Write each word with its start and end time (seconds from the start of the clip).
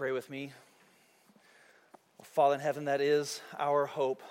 pray 0.00 0.12
with 0.12 0.30
me? 0.30 0.50
Father 2.22 2.54
in 2.54 2.60
heaven, 2.62 2.86
that 2.86 3.02
is 3.02 3.42
our 3.58 3.84
hope. 3.84 4.22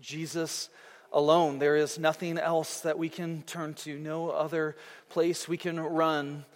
Jesus 0.00 0.70
alone. 1.12 1.58
There 1.58 1.76
is 1.76 1.98
nothing 1.98 2.38
else 2.38 2.80
that 2.80 2.98
we 2.98 3.10
can 3.10 3.42
turn 3.42 3.74
to, 3.74 3.98
no 3.98 4.30
other 4.30 4.74
place 5.10 5.46
we 5.46 5.58
can 5.58 5.78
run 5.78 6.46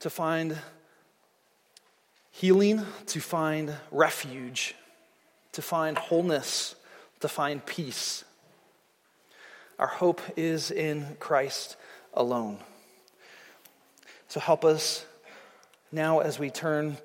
to 0.00 0.08
find 0.08 0.56
healing, 2.30 2.86
to 3.08 3.20
find 3.20 3.74
refuge, 3.90 4.74
to 5.52 5.60
find 5.60 5.98
wholeness, 5.98 6.74
to 7.20 7.28
find 7.28 7.66
peace. 7.66 8.24
Our 9.78 9.88
hope 9.88 10.22
is 10.38 10.70
in 10.70 11.18
Christ 11.20 11.76
alone. 12.14 12.56
So 14.28 14.40
help 14.40 14.64
us 14.64 15.04
now 15.92 16.20
as 16.20 16.38
we 16.38 16.48
turn 16.48 16.96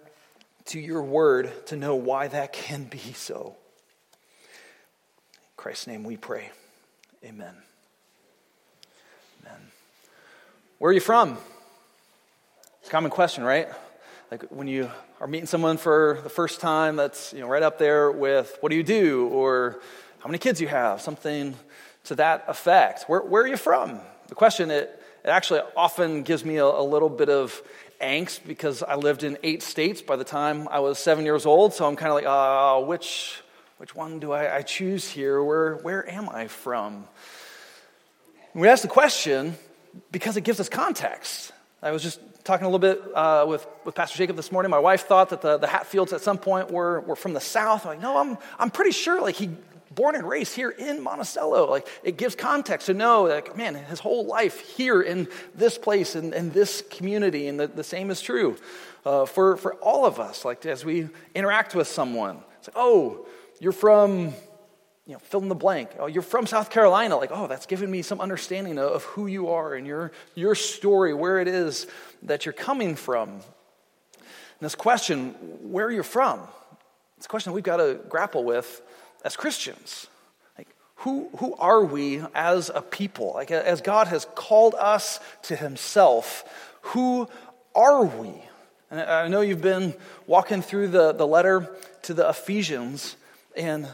to 0.67 0.79
your 0.79 1.01
word 1.01 1.51
to 1.67 1.75
know 1.75 1.95
why 1.95 2.27
that 2.27 2.53
can 2.53 2.83
be 2.83 3.13
so. 3.13 3.55
In 5.33 5.39
Christ's 5.55 5.87
name 5.87 6.03
we 6.03 6.17
pray. 6.17 6.51
Amen. 7.23 7.53
Amen. 9.41 9.59
Where 10.77 10.91
are 10.91 10.93
you 10.93 10.99
from? 10.99 11.37
It's 12.79 12.89
a 12.89 12.91
common 12.91 13.11
question, 13.11 13.43
right? 13.43 13.67
Like 14.29 14.43
when 14.49 14.67
you 14.67 14.91
are 15.21 15.27
meeting 15.27 15.47
someone 15.47 15.77
for 15.77 16.19
the 16.23 16.29
first 16.29 16.59
time, 16.59 16.95
that's 16.97 17.33
you 17.33 17.39
know 17.39 17.47
right 17.47 17.63
up 17.63 17.79
there 17.79 18.11
with 18.11 18.57
what 18.59 18.69
do 18.69 18.75
you 18.75 18.83
do 18.83 19.27
or 19.27 19.79
how 20.19 20.27
many 20.27 20.37
kids 20.37 20.59
you 20.59 20.67
have, 20.67 21.01
something 21.01 21.55
to 22.05 22.15
that 22.15 22.43
effect. 22.47 23.05
Where, 23.07 23.21
where 23.21 23.43
are 23.43 23.47
you 23.47 23.57
from? 23.57 23.99
The 24.27 24.35
question 24.35 24.69
it, 24.71 25.01
it 25.23 25.29
actually 25.29 25.61
often 25.75 26.23
gives 26.23 26.43
me 26.43 26.57
a, 26.57 26.65
a 26.65 26.83
little 26.83 27.09
bit 27.09 27.29
of 27.29 27.61
angst 27.99 28.41
because 28.45 28.83
I 28.83 28.95
lived 28.95 29.23
in 29.23 29.37
eight 29.43 29.63
states 29.63 30.01
by 30.01 30.15
the 30.15 30.23
time 30.23 30.67
I 30.69 30.79
was 30.79 30.99
seven 30.99 31.25
years 31.25 31.45
old. 31.45 31.73
So 31.73 31.85
I'm 31.87 31.95
kind 31.95 32.09
of 32.09 32.15
like, 32.15 32.25
uh, 32.25 32.85
which, 32.85 33.41
which 33.77 33.95
one 33.95 34.19
do 34.19 34.31
I, 34.31 34.57
I 34.57 34.61
choose 34.61 35.09
here? 35.09 35.43
Where, 35.43 35.75
where 35.77 36.09
am 36.09 36.29
I 36.29 36.47
from? 36.47 37.07
And 38.53 38.61
we 38.61 38.67
ask 38.67 38.81
the 38.81 38.87
question 38.87 39.55
because 40.11 40.37
it 40.37 40.41
gives 40.41 40.59
us 40.59 40.69
context. 40.69 41.51
I 41.81 41.91
was 41.91 42.01
just 42.01 42.19
talking 42.43 42.65
a 42.65 42.69
little 42.69 42.79
bit 42.79 43.01
uh, 43.13 43.45
with, 43.47 43.67
with 43.83 43.93
Pastor 43.93 44.17
Jacob 44.17 44.35
this 44.35 44.51
morning. 44.51 44.69
My 44.69 44.79
wife 44.79 45.05
thought 45.05 45.29
that 45.29 45.41
the, 45.41 45.57
the 45.57 45.67
Hatfields 45.67 46.13
at 46.13 46.21
some 46.21 46.37
point 46.37 46.71
were, 46.71 47.01
were 47.01 47.15
from 47.15 47.33
the 47.33 47.41
South. 47.41 47.85
I'm 47.85 47.93
like, 47.93 48.01
no, 48.01 48.17
I'm, 48.17 48.37
I'm 48.57 48.71
pretty 48.71 48.91
sure 48.91 49.21
like 49.21 49.35
he 49.35 49.49
born 49.97 50.13
and 50.15 50.29
raised 50.29 50.55
here 50.55 50.69
in 50.69 51.01
Monticello. 51.01 51.69
Like 51.69 51.87
it 52.03 52.17
gives 52.17 52.35
context 52.35 52.85
to 52.85 52.93
know, 52.93 53.23
like, 53.23 53.57
man, 53.57 53.73
his 53.73 53.99
whole 53.99 54.25
life 54.25 54.59
here 54.59 55.01
in 55.01 55.27
this 55.55 55.77
place 55.77 56.15
and 56.15 56.33
in, 56.33 56.45
in, 56.45 56.49
this 56.51 56.83
community, 56.91 57.47
and 57.47 57.59
the, 57.59 57.67
the 57.67 57.83
same 57.83 58.11
is 58.11 58.21
true 58.21 58.55
uh, 59.05 59.25
for, 59.25 59.57
for 59.57 59.73
all 59.75 60.05
of 60.05 60.19
us. 60.19 60.45
Like 60.45 60.65
as 60.67 60.85
we 60.85 61.09
interact 61.33 61.73
with 61.73 61.87
someone, 61.87 62.37
it's 62.59 62.67
like, 62.67 62.77
oh, 62.77 63.25
you're 63.59 63.71
from, 63.71 64.35
you 65.07 65.13
know, 65.13 65.19
fill 65.19 65.41
in 65.41 65.49
the 65.49 65.55
blank. 65.55 65.89
Oh, 65.97 66.05
you're 66.05 66.21
from 66.21 66.45
South 66.45 66.69
Carolina. 66.69 67.17
Like, 67.17 67.31
oh, 67.33 67.47
that's 67.47 67.65
given 67.65 67.89
me 67.89 68.03
some 68.03 68.21
understanding 68.21 68.77
of, 68.77 69.03
who 69.03 69.25
you 69.25 69.49
are 69.49 69.73
and 69.73 69.87
your, 69.87 70.11
your 70.35 70.53
story, 70.53 71.15
where 71.15 71.39
it 71.39 71.47
is 71.47 71.87
that 72.21 72.45
you're 72.45 72.53
coming 72.53 72.95
from. 72.95 73.29
And 73.29 73.41
this 74.61 74.75
question, 74.75 75.31
where 75.71 75.87
are 75.87 75.91
you're 75.91 76.03
from, 76.03 76.41
it's 77.17 77.25
a 77.25 77.29
question 77.29 77.53
we've 77.53 77.63
got 77.63 77.77
to 77.77 77.99
grapple 78.09 78.43
with 78.43 78.83
as 79.23 79.35
Christians. 79.35 80.07
Like, 80.57 80.67
who, 80.97 81.29
who 81.37 81.55
are 81.55 81.83
we 81.83 82.21
as 82.33 82.71
a 82.73 82.81
people? 82.81 83.33
Like, 83.33 83.51
as 83.51 83.81
God 83.81 84.07
has 84.07 84.25
called 84.35 84.75
us 84.75 85.19
to 85.43 85.55
Himself, 85.55 86.43
who 86.81 87.27
are 87.75 88.05
we? 88.05 88.33
And 88.89 89.01
I 89.01 89.27
know 89.27 89.41
you've 89.41 89.61
been 89.61 89.93
walking 90.25 90.61
through 90.61 90.89
the, 90.89 91.11
the 91.11 91.27
letter 91.27 91.75
to 92.03 92.13
the 92.13 92.29
Ephesians, 92.29 93.17
and 93.55 93.87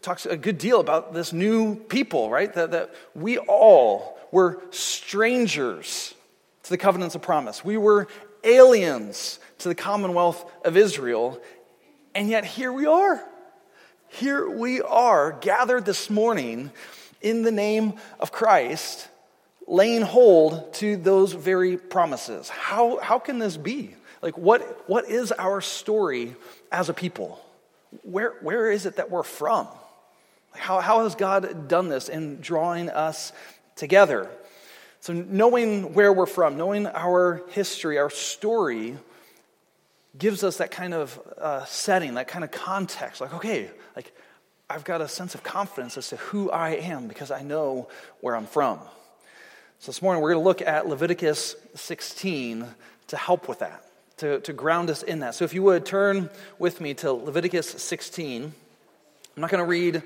talks 0.00 0.24
a 0.26 0.36
good 0.36 0.58
deal 0.58 0.80
about 0.80 1.12
this 1.12 1.32
new 1.32 1.76
people, 1.76 2.30
right? 2.30 2.52
That, 2.54 2.70
that 2.70 2.94
we 3.14 3.38
all 3.38 4.18
were 4.32 4.62
strangers 4.70 6.14
to 6.62 6.70
the 6.70 6.78
covenants 6.78 7.14
of 7.14 7.22
promise. 7.22 7.64
We 7.64 7.76
were 7.76 8.08
aliens 8.42 9.38
to 9.58 9.68
the 9.68 9.74
commonwealth 9.74 10.50
of 10.64 10.76
Israel, 10.76 11.40
and 12.14 12.28
yet 12.28 12.44
here 12.44 12.72
we 12.72 12.86
are 12.86 13.22
here 14.14 14.48
we 14.48 14.80
are 14.80 15.32
gathered 15.32 15.84
this 15.84 16.08
morning 16.08 16.70
in 17.20 17.42
the 17.42 17.50
name 17.50 17.94
of 18.20 18.30
Christ, 18.30 19.08
laying 19.66 20.02
hold 20.02 20.72
to 20.74 20.96
those 20.96 21.32
very 21.32 21.76
promises. 21.76 22.48
How, 22.48 22.98
how 22.98 23.18
can 23.18 23.40
this 23.40 23.56
be? 23.56 23.94
Like, 24.22 24.38
what, 24.38 24.88
what 24.88 25.10
is 25.10 25.32
our 25.32 25.60
story 25.60 26.36
as 26.70 26.88
a 26.88 26.94
people? 26.94 27.44
Where, 28.02 28.34
where 28.40 28.70
is 28.70 28.86
it 28.86 28.96
that 28.96 29.10
we're 29.10 29.24
from? 29.24 29.66
How, 30.52 30.80
how 30.80 31.02
has 31.02 31.16
God 31.16 31.66
done 31.66 31.88
this 31.88 32.08
in 32.08 32.40
drawing 32.40 32.90
us 32.90 33.32
together? 33.74 34.30
So, 35.00 35.12
knowing 35.12 35.92
where 35.92 36.12
we're 36.12 36.26
from, 36.26 36.56
knowing 36.56 36.86
our 36.86 37.42
history, 37.50 37.98
our 37.98 38.10
story, 38.10 38.96
gives 40.16 40.44
us 40.44 40.58
that 40.58 40.70
kind 40.70 40.94
of 40.94 41.20
uh, 41.38 41.64
setting, 41.64 42.14
that 42.14 42.28
kind 42.28 42.44
of 42.44 42.50
context. 42.50 43.20
Like, 43.20 43.34
okay, 43.34 43.70
like 43.96 44.12
I've 44.70 44.84
got 44.84 45.00
a 45.00 45.08
sense 45.08 45.34
of 45.34 45.42
confidence 45.42 45.98
as 45.98 46.08
to 46.08 46.16
who 46.16 46.50
I 46.50 46.70
am 46.70 47.08
because 47.08 47.30
I 47.30 47.42
know 47.42 47.88
where 48.20 48.36
I'm 48.36 48.46
from. 48.46 48.78
So 49.80 49.92
this 49.92 50.00
morning 50.00 50.22
we're 50.22 50.32
going 50.32 50.42
to 50.42 50.48
look 50.48 50.62
at 50.62 50.88
Leviticus 50.88 51.56
16 51.74 52.66
to 53.08 53.16
help 53.16 53.48
with 53.48 53.58
that, 53.58 53.84
to, 54.18 54.40
to 54.40 54.52
ground 54.52 54.88
us 54.88 55.02
in 55.02 55.20
that. 55.20 55.34
So 55.34 55.44
if 55.44 55.52
you 55.52 55.62
would 55.64 55.84
turn 55.84 56.30
with 56.58 56.80
me 56.80 56.94
to 56.94 57.12
Leviticus 57.12 57.68
16. 57.68 58.44
I'm 59.36 59.40
not 59.40 59.50
going 59.50 59.62
to 59.62 59.68
read 59.68 60.02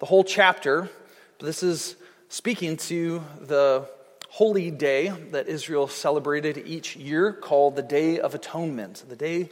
the 0.00 0.06
whole 0.06 0.24
chapter, 0.24 0.90
but 1.38 1.46
this 1.46 1.62
is 1.62 1.94
speaking 2.28 2.76
to 2.78 3.22
the 3.40 3.88
holy 4.32 4.70
day 4.70 5.10
that 5.30 5.46
Israel 5.46 5.86
celebrated 5.86 6.56
each 6.64 6.96
year 6.96 7.34
called 7.34 7.76
the 7.76 7.82
Day 7.82 8.18
of 8.18 8.34
Atonement. 8.34 9.04
The 9.06 9.14
Day 9.14 9.50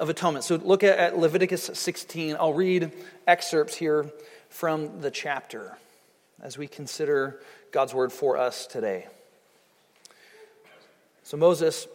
of 0.00 0.08
Atonement. 0.08 0.44
So 0.44 0.56
look 0.56 0.82
at, 0.82 1.16
Leviticus 1.16 1.70
16. 1.72 2.34
I'll 2.34 2.52
read 2.52 2.90
excerpts 3.28 3.76
here 3.76 4.10
from 4.48 5.02
the 5.02 5.12
chapter 5.12 5.78
as 6.42 6.58
we 6.58 6.66
consider 6.66 7.38
God's 7.70 7.94
word 7.94 8.12
for 8.12 8.36
us 8.36 8.66
today. 8.66 9.06
So 11.22 11.36
Moses 11.36 11.86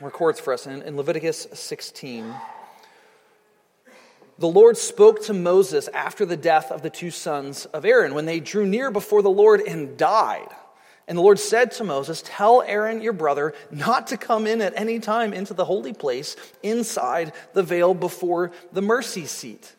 records 0.00 0.38
for 0.38 0.52
us 0.52 0.64
in, 0.64 0.82
in 0.82 0.96
Leviticus 0.96 1.48
16. 1.52 2.36
The 4.38 4.46
Lord 4.46 4.76
spoke 4.76 5.24
to 5.24 5.34
Moses 5.34 5.88
after 5.88 6.24
the 6.24 6.36
death 6.36 6.70
of 6.70 6.82
the 6.82 6.90
two 6.90 7.10
sons 7.10 7.66
of 7.66 7.84
Aaron 7.84 8.14
when 8.14 8.26
they 8.26 8.38
drew 8.38 8.64
near 8.64 8.92
before 8.92 9.22
the 9.22 9.28
Lord 9.28 9.60
and 9.60 9.96
died. 9.96 10.54
And 11.08 11.16
the 11.16 11.22
Lord 11.22 11.38
said 11.40 11.70
to 11.72 11.84
Moses, 11.84 12.22
Tell 12.24 12.60
Aaron 12.60 13.00
your 13.00 13.14
brother 13.14 13.54
not 13.70 14.08
to 14.08 14.18
come 14.18 14.46
in 14.46 14.60
at 14.60 14.74
any 14.76 15.00
time 15.00 15.32
into 15.32 15.54
the 15.54 15.64
holy 15.64 15.94
place 15.94 16.36
inside 16.62 17.32
the 17.54 17.62
veil 17.62 17.94
before 17.94 18.52
the 18.72 18.82
mercy 18.82 19.24
seat 19.24 19.74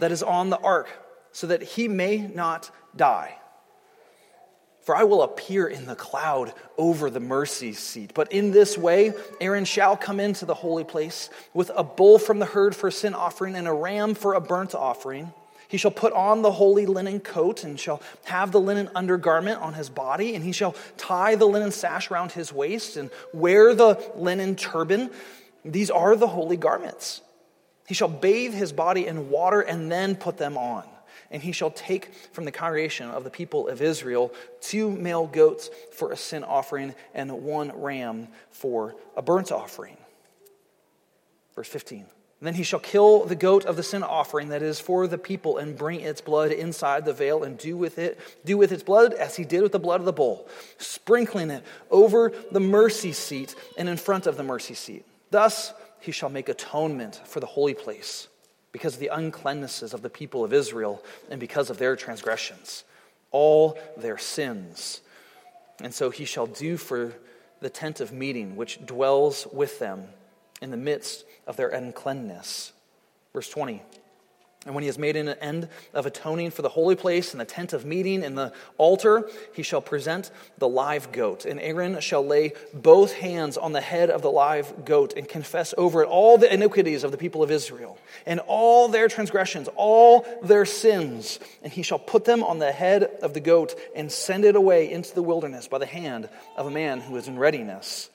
that 0.00 0.10
is 0.10 0.22
on 0.22 0.50
the 0.50 0.58
ark, 0.58 0.88
so 1.30 1.46
that 1.46 1.62
he 1.62 1.86
may 1.86 2.18
not 2.18 2.70
die. 2.96 3.38
For 4.80 4.96
I 4.96 5.04
will 5.04 5.22
appear 5.22 5.68
in 5.68 5.86
the 5.86 5.94
cloud 5.94 6.52
over 6.76 7.08
the 7.08 7.20
mercy 7.20 7.72
seat. 7.72 8.12
But 8.14 8.32
in 8.32 8.50
this 8.50 8.76
way, 8.76 9.12
Aaron 9.40 9.64
shall 9.64 9.96
come 9.96 10.18
into 10.18 10.44
the 10.44 10.54
holy 10.54 10.84
place 10.84 11.30
with 11.54 11.70
a 11.76 11.84
bull 11.84 12.18
from 12.18 12.40
the 12.40 12.46
herd 12.46 12.74
for 12.74 12.88
a 12.88 12.92
sin 12.92 13.14
offering 13.14 13.54
and 13.54 13.68
a 13.68 13.72
ram 13.72 14.14
for 14.14 14.34
a 14.34 14.40
burnt 14.40 14.74
offering. 14.74 15.32
He 15.68 15.76
shall 15.76 15.90
put 15.90 16.14
on 16.14 16.40
the 16.40 16.50
holy 16.50 16.86
linen 16.86 17.20
coat 17.20 17.62
and 17.62 17.78
shall 17.78 18.00
have 18.24 18.52
the 18.52 18.60
linen 18.60 18.90
undergarment 18.94 19.60
on 19.60 19.74
his 19.74 19.90
body, 19.90 20.34
and 20.34 20.42
he 20.42 20.52
shall 20.52 20.74
tie 20.96 21.34
the 21.34 21.46
linen 21.46 21.70
sash 21.70 22.10
around 22.10 22.32
his 22.32 22.52
waist 22.52 22.96
and 22.96 23.10
wear 23.34 23.74
the 23.74 24.02
linen 24.16 24.56
turban. 24.56 25.10
These 25.64 25.90
are 25.90 26.16
the 26.16 26.26
holy 26.26 26.56
garments. 26.56 27.20
He 27.86 27.94
shall 27.94 28.08
bathe 28.08 28.54
his 28.54 28.72
body 28.72 29.06
in 29.06 29.28
water 29.30 29.60
and 29.60 29.92
then 29.92 30.16
put 30.16 30.38
them 30.38 30.56
on. 30.56 30.84
And 31.30 31.42
he 31.42 31.52
shall 31.52 31.70
take 31.70 32.14
from 32.32 32.46
the 32.46 32.52
congregation 32.52 33.10
of 33.10 33.22
the 33.22 33.30
people 33.30 33.68
of 33.68 33.82
Israel 33.82 34.32
two 34.62 34.90
male 34.90 35.26
goats 35.26 35.68
for 35.92 36.12
a 36.12 36.16
sin 36.16 36.44
offering 36.44 36.94
and 37.12 37.30
one 37.42 37.72
ram 37.78 38.28
for 38.50 38.96
a 39.16 39.20
burnt 39.20 39.52
offering. 39.52 39.98
Verse 41.54 41.68
15. 41.68 42.06
Then 42.40 42.54
he 42.54 42.62
shall 42.62 42.78
kill 42.78 43.24
the 43.24 43.34
goat 43.34 43.64
of 43.64 43.76
the 43.76 43.82
sin 43.82 44.04
offering 44.04 44.50
that 44.50 44.62
is 44.62 44.78
for 44.78 45.08
the 45.08 45.18
people 45.18 45.58
and 45.58 45.76
bring 45.76 46.00
its 46.00 46.20
blood 46.20 46.52
inside 46.52 47.04
the 47.04 47.12
veil 47.12 47.42
and 47.42 47.58
do 47.58 47.76
with 47.76 47.98
it 47.98 48.18
do 48.44 48.56
with 48.56 48.70
its 48.70 48.84
blood 48.84 49.12
as 49.12 49.34
he 49.34 49.44
did 49.44 49.62
with 49.62 49.72
the 49.72 49.80
blood 49.80 50.00
of 50.00 50.06
the 50.06 50.12
bull, 50.12 50.46
sprinkling 50.78 51.50
it 51.50 51.64
over 51.90 52.32
the 52.52 52.60
mercy 52.60 53.12
seat 53.12 53.56
and 53.76 53.88
in 53.88 53.96
front 53.96 54.26
of 54.26 54.36
the 54.36 54.44
mercy 54.44 54.74
seat. 54.74 55.04
Thus 55.30 55.72
he 56.00 56.12
shall 56.12 56.28
make 56.28 56.48
atonement 56.48 57.20
for 57.24 57.40
the 57.40 57.46
holy 57.46 57.74
place 57.74 58.28
because 58.70 58.94
of 58.94 59.00
the 59.00 59.10
uncleannesses 59.12 59.92
of 59.92 60.02
the 60.02 60.10
people 60.10 60.44
of 60.44 60.52
Israel 60.52 61.02
and 61.30 61.40
because 61.40 61.70
of 61.70 61.78
their 61.78 61.96
transgressions, 61.96 62.84
all 63.32 63.76
their 63.96 64.18
sins. 64.18 65.00
And 65.82 65.92
so 65.92 66.10
he 66.10 66.24
shall 66.24 66.46
do 66.46 66.76
for 66.76 67.14
the 67.60 67.70
tent 67.70 68.00
of 68.00 68.12
meeting 68.12 68.54
which 68.54 68.84
dwells 68.86 69.48
with 69.52 69.80
them 69.80 70.06
in 70.60 70.70
the 70.70 70.76
midst 70.76 71.24
of 71.46 71.56
their 71.56 71.68
uncleanness. 71.68 72.72
Verse 73.32 73.48
20. 73.48 73.82
And 74.66 74.74
when 74.74 74.82
he 74.82 74.88
has 74.88 74.98
made 74.98 75.16
an 75.16 75.28
end 75.28 75.68
of 75.94 76.04
atoning 76.04 76.50
for 76.50 76.62
the 76.62 76.68
holy 76.68 76.96
place 76.96 77.32
and 77.32 77.40
the 77.40 77.44
tent 77.44 77.72
of 77.72 77.86
meeting 77.86 78.24
and 78.24 78.36
the 78.36 78.52
altar, 78.76 79.26
he 79.54 79.62
shall 79.62 79.80
present 79.80 80.32
the 80.58 80.68
live 80.68 81.12
goat. 81.12 81.46
And 81.46 81.60
Aaron 81.60 82.00
shall 82.00 82.26
lay 82.26 82.52
both 82.74 83.14
hands 83.14 83.56
on 83.56 83.72
the 83.72 83.80
head 83.80 84.10
of 84.10 84.20
the 84.20 84.30
live 84.30 84.84
goat 84.84 85.14
and 85.16 85.28
confess 85.28 85.72
over 85.78 86.02
it 86.02 86.06
all 86.06 86.38
the 86.38 86.52
iniquities 86.52 87.04
of 87.04 87.12
the 87.12 87.16
people 87.16 87.42
of 87.42 87.52
Israel 87.52 87.98
and 88.26 88.40
all 88.40 88.88
their 88.88 89.06
transgressions, 89.06 89.68
all 89.76 90.26
their 90.42 90.64
sins. 90.64 91.38
And 91.62 91.72
he 91.72 91.82
shall 91.82 92.00
put 92.00 92.24
them 92.24 92.42
on 92.42 92.58
the 92.58 92.72
head 92.72 93.04
of 93.22 93.34
the 93.34 93.40
goat 93.40 93.78
and 93.94 94.10
send 94.10 94.44
it 94.44 94.56
away 94.56 94.90
into 94.90 95.14
the 95.14 95.22
wilderness 95.22 95.68
by 95.68 95.78
the 95.78 95.86
hand 95.86 96.28
of 96.56 96.66
a 96.66 96.70
man 96.70 97.00
who 97.00 97.16
is 97.16 97.28
in 97.28 97.38
readiness. 97.38 98.10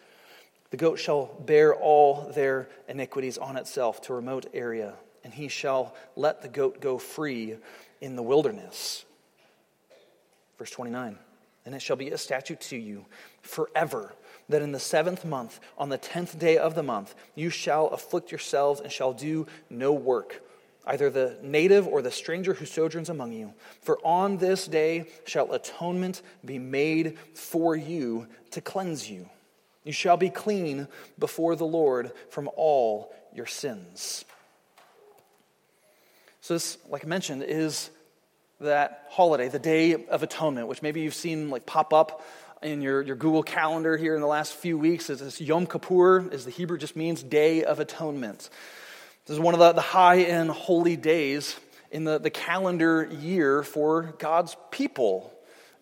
The 0.73 0.77
goat 0.77 0.97
shall 0.97 1.27
bear 1.45 1.75
all 1.75 2.31
their 2.33 2.67
iniquities 2.87 3.37
on 3.37 3.57
itself 3.57 4.01
to 4.01 4.13
a 4.13 4.15
remote 4.15 4.47
area 4.55 4.95
and 5.23 5.31
he 5.31 5.47
shall 5.47 5.93
let 6.15 6.41
the 6.41 6.47
goat 6.47 6.81
go 6.81 6.97
free 6.97 7.57
in 8.01 8.15
the 8.15 8.23
wilderness. 8.23 9.05
Verse 10.57 10.71
29 10.71 11.19
And 11.67 11.75
it 11.75 11.81
shall 11.83 11.95
be 11.95 12.09
a 12.09 12.17
statute 12.17 12.59
to 12.61 12.75
you 12.75 13.05
forever 13.43 14.15
that 14.49 14.63
in 14.63 14.71
the 14.71 14.79
seventh 14.79 15.23
month, 15.23 15.59
on 15.77 15.89
the 15.89 15.99
tenth 15.99 16.39
day 16.39 16.57
of 16.57 16.73
the 16.73 16.81
month, 16.81 17.13
you 17.35 17.51
shall 17.51 17.89
afflict 17.89 18.31
yourselves 18.31 18.81
and 18.81 18.91
shall 18.91 19.13
do 19.13 19.45
no 19.69 19.93
work, 19.93 20.41
either 20.87 21.11
the 21.11 21.37
native 21.43 21.87
or 21.87 22.01
the 22.01 22.09
stranger 22.09 22.55
who 22.55 22.65
sojourns 22.65 23.09
among 23.09 23.31
you. 23.31 23.53
For 23.81 23.99
on 24.03 24.37
this 24.37 24.65
day 24.65 25.05
shall 25.25 25.53
atonement 25.53 26.23
be 26.43 26.57
made 26.57 27.19
for 27.35 27.75
you 27.75 28.25
to 28.49 28.59
cleanse 28.59 29.07
you. 29.07 29.29
You 29.83 29.91
shall 29.91 30.17
be 30.17 30.29
clean 30.29 30.87
before 31.19 31.55
the 31.55 31.65
Lord 31.65 32.11
from 32.29 32.49
all 32.55 33.13
your 33.33 33.45
sins. 33.45 34.25
So, 36.41 36.53
this, 36.55 36.77
like 36.89 37.05
I 37.05 37.07
mentioned, 37.07 37.43
is 37.43 37.89
that 38.59 39.07
holiday, 39.09 39.49
the 39.49 39.59
Day 39.59 40.05
of 40.05 40.23
Atonement, 40.23 40.67
which 40.67 40.81
maybe 40.81 41.01
you've 41.01 41.13
seen 41.13 41.49
like 41.49 41.65
pop 41.65 41.93
up 41.93 42.23
in 42.61 42.81
your, 42.81 43.01
your 43.01 43.15
Google 43.15 43.43
Calendar 43.43 43.97
here 43.97 44.15
in 44.15 44.21
the 44.21 44.27
last 44.27 44.53
few 44.53 44.77
weeks. 44.77 45.09
It's 45.09 45.41
Yom 45.41 45.67
Kippur, 45.67 46.29
is 46.31 46.45
the 46.45 46.51
Hebrew 46.51 46.77
just 46.77 46.95
means 46.95 47.21
Day 47.21 47.63
of 47.63 47.79
Atonement. 47.79 48.49
This 49.25 49.35
is 49.35 49.39
one 49.39 49.53
of 49.53 49.59
the, 49.59 49.73
the 49.73 49.81
high 49.81 50.17
and 50.17 50.49
holy 50.49 50.95
days 50.95 51.55
in 51.91 52.03
the, 52.05 52.19
the 52.19 52.29
calendar 52.29 53.07
year 53.21 53.63
for 53.63 54.13
God's 54.17 54.55
people. 54.71 55.33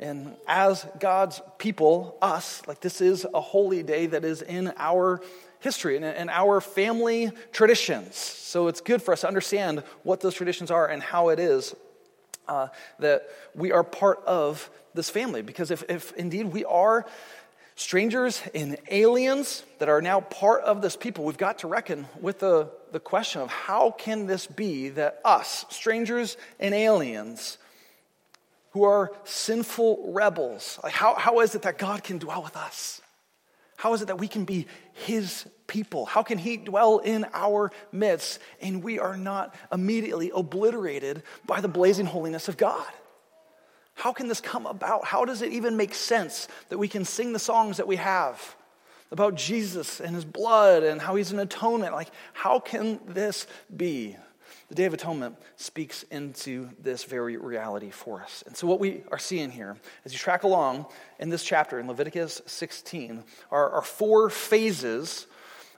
And 0.02 0.36
as 0.48 0.86
God's 1.00 1.42
people, 1.60 2.18
us, 2.22 2.62
like 2.68 2.82
this 2.82 3.02
is 3.02 3.26
a 3.34 3.40
holy 3.40 3.84
day 3.84 4.08
that 4.08 4.26
is 4.26 4.42
in 4.42 4.74
our 4.78 5.22
history 5.60 5.96
and, 5.96 6.04
and 6.04 6.30
our 6.30 6.60
family 6.60 7.32
traditions. 7.52 8.16
So 8.16 8.68
it's 8.68 8.82
good 8.82 9.02
for 9.02 9.14
us 9.14 9.22
to 9.22 9.28
understand 9.28 9.84
what 10.04 10.20
those 10.20 10.34
traditions 10.34 10.72
are 10.72 10.88
and 10.88 11.04
how 11.04 11.30
it 11.30 11.40
is 11.40 11.76
uh, 12.48 12.68
that 13.00 13.30
we 13.56 13.72
are 13.72 13.84
part 13.84 14.24
of 14.26 14.70
this 14.96 15.10
family. 15.10 15.44
Because 15.44 15.72
if, 15.72 15.84
if 15.88 16.12
indeed 16.14 16.48
we 16.48 16.66
are 16.66 17.06
strangers 17.76 18.42
and 18.54 18.78
aliens 18.90 19.64
that 19.80 19.88
are 19.88 20.02
now 20.02 20.22
part 20.22 20.64
of 20.64 20.82
this 20.82 20.96
people, 20.96 21.26
we've 21.26 21.38
got 21.38 21.60
to 21.60 21.68
reckon 21.68 22.08
with 22.20 22.40
the, 22.40 22.70
the 22.92 23.00
question 23.00 23.42
of 23.42 23.50
how 23.50 23.92
can 23.92 24.26
this 24.26 24.48
be 24.48 24.90
that 24.90 25.22
us, 25.24 25.66
strangers 25.70 26.38
and 26.60 26.74
aliens, 26.74 27.58
who 28.72 28.84
are 28.84 29.12
sinful 29.24 30.12
rebels, 30.14 30.80
like 30.84 30.94
how, 30.94 31.16
how 31.16 31.42
is 31.42 31.56
it 31.56 31.64
that 31.64 31.78
God 31.78 32.04
can 32.04 32.18
dwell 32.18 32.42
with 32.44 32.56
us? 32.56 33.02
How 33.78 33.94
is 33.94 34.02
it 34.02 34.06
that 34.08 34.20
we 34.20 34.28
can 34.28 34.46
be 34.46 34.68
his 34.94 35.46
people? 35.68 36.06
How 36.06 36.24
can 36.24 36.38
he 36.38 36.58
dwell 36.58 37.00
in 37.00 37.26
our 37.34 37.72
midst 37.92 38.40
and 38.62 38.84
we 38.84 39.00
are 39.00 39.18
not 39.18 39.56
immediately 39.72 40.32
obliterated 40.34 41.24
by 41.46 41.62
the 41.62 41.68
blazing 41.68 42.06
holiness 42.06 42.48
of 42.48 42.58
God? 42.58 42.86
How 43.96 44.14
can 44.14 44.28
this 44.28 44.40
come 44.40 44.66
about? 44.66 45.06
How 45.06 45.26
does 45.26 45.42
it 45.42 45.52
even 45.52 45.78
make 45.78 45.94
sense 45.94 46.48
that 46.70 46.78
we 46.78 46.88
can 46.88 47.06
sing 47.06 47.34
the 47.34 47.40
songs 47.40 47.78
that 47.78 47.88
we 47.88 47.98
have 47.98 48.56
about 49.12 49.36
Jesus 49.36 50.00
and 50.00 50.16
his 50.16 50.26
blood 50.26 50.84
and 50.84 51.02
how 51.02 51.16
he's 51.16 51.32
an 51.32 51.40
atonement? 51.40 51.94
Like, 51.94 52.10
how 52.34 52.60
can 52.60 53.00
this 53.08 53.48
be? 53.76 54.16
The 54.72 54.76
Day 54.76 54.86
of 54.86 54.94
Atonement 54.94 55.36
speaks 55.58 56.04
into 56.04 56.70
this 56.80 57.04
very 57.04 57.36
reality 57.36 57.90
for 57.90 58.22
us. 58.22 58.42
And 58.48 58.56
so, 58.56 58.68
what 58.68 58.80
we 58.80 59.04
are 59.12 59.20
seeing 59.20 59.52
here, 59.52 59.76
as 60.06 60.14
you 60.14 60.18
track 60.18 60.44
along 60.44 60.86
in 61.20 61.30
this 61.30 61.44
chapter 61.44 61.78
in 61.78 61.90
Leviticus 61.90 62.42
16, 62.46 63.22
are, 63.52 63.70
are 63.70 63.82
four 63.82 64.30
phases 64.30 65.28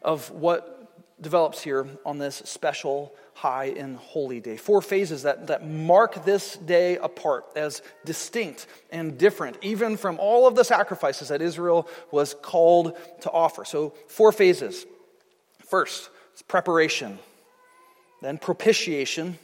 of 0.04 0.30
what 0.30 0.80
develops 1.20 1.64
here 1.64 1.88
on 2.06 2.20
this 2.20 2.36
special 2.46 3.16
high 3.34 3.74
and 3.76 3.98
holy 3.98 4.40
day. 4.40 4.58
Four 4.58 4.80
phases 4.80 5.24
that, 5.24 5.48
that 5.48 5.68
mark 5.68 6.24
this 6.24 6.56
day 6.58 6.98
apart 6.98 7.46
as 7.56 7.82
distinct 8.06 8.68
and 8.92 9.18
different, 9.18 9.58
even 9.64 9.98
from 9.98 10.20
all 10.20 10.46
of 10.46 10.54
the 10.54 10.64
sacrifices 10.64 11.30
that 11.30 11.42
Israel 11.42 11.88
was 12.12 12.36
called 12.44 12.96
to 13.22 13.32
offer. 13.32 13.66
So, 13.66 13.96
four 14.08 14.32
phases. 14.32 14.86
First, 15.66 16.12
it's 16.34 16.44
preparation 16.44 17.18
then 18.24 18.38
propitiation, 18.38 19.38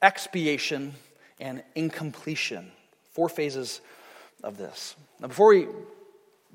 expiation, 0.00 0.94
and 1.40 1.62
incompletion. 1.74 2.70
Four 3.12 3.28
phases 3.28 3.80
of 4.42 4.56
this. 4.56 4.94
Now, 5.18 5.28
before 5.28 5.48
we 5.48 5.66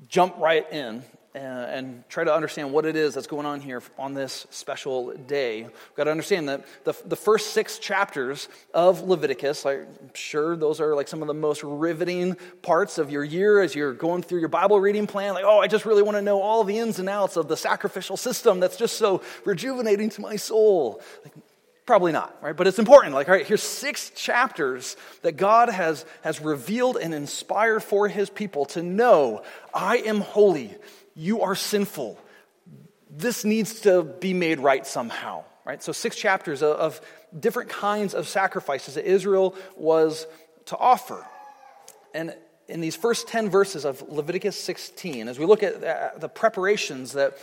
jump 0.08 0.36
right 0.38 0.70
in 0.72 1.02
Uh, 1.36 1.38
and 1.38 2.02
try 2.08 2.24
to 2.24 2.34
understand 2.34 2.72
what 2.72 2.86
it 2.86 2.96
is 2.96 3.12
that's 3.12 3.26
going 3.26 3.44
on 3.44 3.60
here 3.60 3.82
on 3.98 4.14
this 4.14 4.46
special 4.48 5.12
day. 5.12 5.64
We've 5.64 5.94
got 5.94 6.04
to 6.04 6.10
understand 6.10 6.48
that 6.48 6.64
the, 6.84 6.96
the 7.04 7.16
first 7.16 7.50
six 7.50 7.78
chapters 7.78 8.48
of 8.72 9.02
Leviticus, 9.02 9.66
I'm 9.66 9.86
sure 10.14 10.56
those 10.56 10.80
are 10.80 10.94
like 10.94 11.08
some 11.08 11.20
of 11.20 11.28
the 11.28 11.34
most 11.34 11.62
riveting 11.62 12.38
parts 12.62 12.96
of 12.96 13.10
your 13.10 13.22
year 13.22 13.60
as 13.60 13.74
you're 13.74 13.92
going 13.92 14.22
through 14.22 14.40
your 14.40 14.48
Bible 14.48 14.80
reading 14.80 15.06
plan. 15.06 15.34
Like, 15.34 15.44
oh, 15.44 15.58
I 15.58 15.66
just 15.66 15.84
really 15.84 16.02
want 16.02 16.16
to 16.16 16.22
know 16.22 16.40
all 16.40 16.64
the 16.64 16.78
ins 16.78 17.00
and 17.00 17.08
outs 17.08 17.36
of 17.36 17.48
the 17.48 17.56
sacrificial 17.56 18.16
system 18.16 18.58
that's 18.58 18.78
just 18.78 18.96
so 18.96 19.20
rejuvenating 19.44 20.08
to 20.10 20.22
my 20.22 20.36
soul. 20.36 21.02
Like, 21.22 21.34
Probably 21.84 22.10
not, 22.10 22.36
right? 22.42 22.56
But 22.56 22.66
it's 22.66 22.80
important. 22.80 23.14
Like, 23.14 23.28
all 23.28 23.34
right, 23.34 23.46
here's 23.46 23.62
six 23.62 24.10
chapters 24.10 24.96
that 25.22 25.36
God 25.36 25.68
has, 25.68 26.04
has 26.22 26.40
revealed 26.40 26.96
and 26.96 27.14
inspired 27.14 27.84
for 27.84 28.08
his 28.08 28.28
people 28.28 28.64
to 28.66 28.82
know 28.82 29.44
I 29.72 29.98
am 29.98 30.20
holy 30.20 30.74
you 31.16 31.42
are 31.42 31.54
sinful. 31.54 32.18
This 33.10 33.44
needs 33.44 33.80
to 33.80 34.02
be 34.02 34.34
made 34.34 34.60
right 34.60 34.86
somehow, 34.86 35.44
right? 35.64 35.82
So, 35.82 35.92
six 35.92 36.16
chapters 36.16 36.62
of, 36.62 37.00
different 37.38 37.70
kinds 37.70 38.14
of 38.14 38.28
sacrifices 38.28 38.94
that 38.94 39.04
Israel 39.04 39.54
was 39.76 40.26
to 40.66 40.76
offer. 40.76 41.26
And 42.14 42.34
in 42.68 42.80
these 42.80 42.96
first 42.96 43.28
10 43.28 43.50
verses 43.50 43.84
of 43.84 44.02
Leviticus 44.08 44.58
16, 44.58 45.28
as 45.28 45.38
we 45.38 45.46
look 45.46 45.62
at 45.62 45.82
uh, 45.82 46.10
the 46.18 46.28
preparations 46.28 47.12
that 47.12 47.36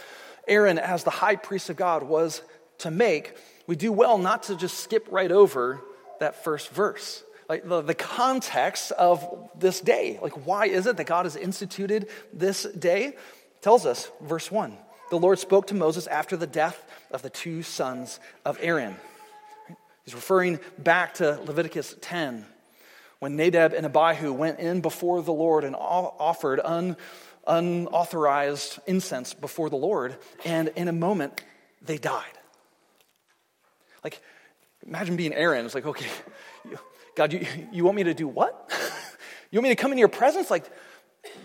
Aaron, 0.47 0.77
as 0.77 1.03
the 1.03 1.09
high 1.09 1.35
priest 1.35 1.69
of 1.69 1.75
God, 1.75 2.03
was 2.03 2.41
to 2.79 2.91
make, 2.91 3.35
we 3.67 3.75
do 3.75 3.91
well 3.91 4.17
not 4.17 4.43
to 4.43 4.55
just 4.55 4.79
skip 4.79 5.07
right 5.09 5.31
over 5.31 5.81
that 6.19 6.43
first 6.43 6.69
verse. 6.69 7.23
Like 7.47 7.67
the, 7.67 7.81
the 7.81 7.93
context 7.93 8.91
of 8.93 9.49
this 9.55 9.79
day. 9.79 10.19
Like, 10.21 10.45
why 10.47 10.65
is 10.65 10.87
it 10.87 10.97
that 10.97 11.05
God 11.05 11.25
has 11.25 11.35
instituted 11.35 12.09
this 12.33 12.63
day? 12.63 13.13
Tells 13.63 13.85
us, 13.85 14.11
verse 14.21 14.51
1 14.51 14.77
the 15.09 15.19
Lord 15.19 15.37
spoke 15.37 15.67
to 15.67 15.75
Moses 15.75 16.07
after 16.07 16.35
the 16.35 16.47
death 16.47 16.83
of 17.11 17.21
the 17.21 17.29
two 17.29 17.61
sons 17.61 18.19
of 18.45 18.57
Aaron. 18.59 18.95
He's 20.05 20.15
referring 20.15 20.59
back 20.79 21.15
to 21.15 21.39
Leviticus 21.45 21.95
10 22.01 22.45
when 23.19 23.35
Nadab 23.35 23.73
and 23.73 23.85
Abihu 23.85 24.33
went 24.33 24.59
in 24.59 24.81
before 24.81 25.21
the 25.21 25.31
Lord 25.31 25.63
and 25.63 25.75
offered 25.75 26.59
un, 26.63 26.97
unauthorized 27.45 28.79
incense 28.87 29.35
before 29.35 29.69
the 29.69 29.75
Lord, 29.75 30.17
and 30.43 30.69
in 30.69 30.87
a 30.87 30.91
moment, 30.91 31.43
they 31.81 31.99
died. 31.99 32.33
Like, 34.03 34.19
imagine 34.85 35.15
being 35.15 35.33
Aaron. 35.33 35.63
It's 35.63 35.75
like, 35.75 35.85
okay, 35.85 36.09
God, 37.15 37.31
you, 37.31 37.45
you 37.71 37.85
want 37.85 37.97
me 37.97 38.03
to 38.05 38.13
do 38.13 38.27
what? 38.27 38.71
you 39.51 39.59
want 39.59 39.63
me 39.63 39.69
to 39.69 39.81
come 39.81 39.91
into 39.91 39.99
your 39.99 40.09
presence? 40.09 40.49
Like, 40.49 40.65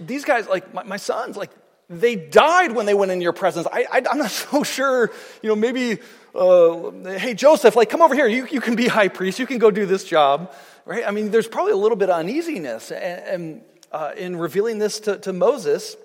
these 0.01 0.25
guys, 0.25 0.49
like 0.49 0.73
my, 0.73 0.85
my 0.85 0.97
sons, 0.97 1.37
like 1.37 1.51
they 1.91 2.17
died 2.17 2.73
when 2.73 2.87
they 2.87 2.95
went 2.95 3.11
in 3.11 3.21
your 3.21 3.33
presence. 3.33 3.67
I, 3.73 4.03
am 4.11 4.19
not 4.19 4.31
so 4.31 4.63
sure, 4.63 5.11
you 5.43 5.49
know, 5.49 5.57
maybe, 5.57 5.99
uh, 6.35 6.91
hey, 7.19 7.35
Joseph, 7.35 7.77
like, 7.77 7.89
come 7.89 8.03
over 8.03 8.15
here. 8.15 8.27
You, 8.27 8.47
you 8.51 8.61
can 8.61 8.77
be 8.77 8.87
high 8.87 9.09
priest. 9.09 9.39
You 9.39 9.47
can 9.47 9.59
go 9.59 9.71
do 9.71 9.87
this 9.87 10.05
job, 10.05 10.55
right? 10.85 11.05
I 11.07 11.11
mean, 11.11 11.31
there's 11.31 11.49
probably 11.49 11.73
a 11.73 11.77
little 11.77 11.97
bit 11.97 12.11
of 12.11 12.17
uneasiness 12.17 12.91
and, 12.91 13.23
and 13.25 13.63
uh, 13.91 14.13
in 14.17 14.37
revealing 14.37 14.79
this 14.79 15.01
to, 15.01 15.19
to 15.19 15.33
Moses, 15.33 15.97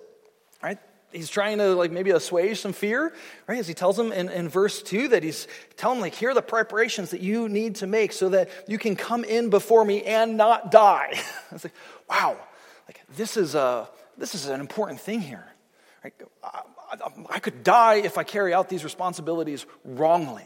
right? 0.61 0.77
He's 1.11 1.29
trying 1.29 1.59
to, 1.59 1.75
like, 1.75 1.91
maybe 1.91 2.11
assuage 2.11 2.59
some 2.59 2.73
fear, 2.73 3.13
right? 3.45 3.59
As 3.59 3.67
he 3.67 3.73
tells 3.73 3.99
him 3.99 4.11
in, 4.13 4.29
in 4.29 4.47
verse 4.47 4.81
2 4.81 5.09
that 5.09 5.21
he's 5.21 5.47
telling 5.75 5.97
him, 5.97 6.01
like, 6.01 6.15
here 6.15 6.31
are 6.31 6.33
the 6.33 6.41
preparations 6.41 7.11
that 7.11 7.19
you 7.19 7.49
need 7.49 7.75
to 7.75 7.87
make 7.87 8.13
so 8.13 8.29
that 8.29 8.49
you 8.67 8.77
can 8.77 8.95
come 8.95 9.23
in 9.25 9.49
before 9.49 9.83
me 9.83 10.01
and 10.03 10.37
not 10.37 10.71
die. 10.71 11.21
it's 11.51 11.65
like, 11.65 11.73
wow, 12.09 12.37
like, 12.87 13.01
this 13.15 13.35
is, 13.35 13.53
a, 13.53 13.89
this 14.17 14.33
is 14.33 14.47
an 14.47 14.61
important 14.61 15.01
thing 15.01 15.19
here. 15.19 15.52
I 17.29 17.39
could 17.39 17.63
die 17.63 17.95
if 17.95 18.17
I 18.17 18.23
carry 18.23 18.53
out 18.53 18.69
these 18.69 18.83
responsibilities 18.83 19.65
wrongly. 19.85 20.45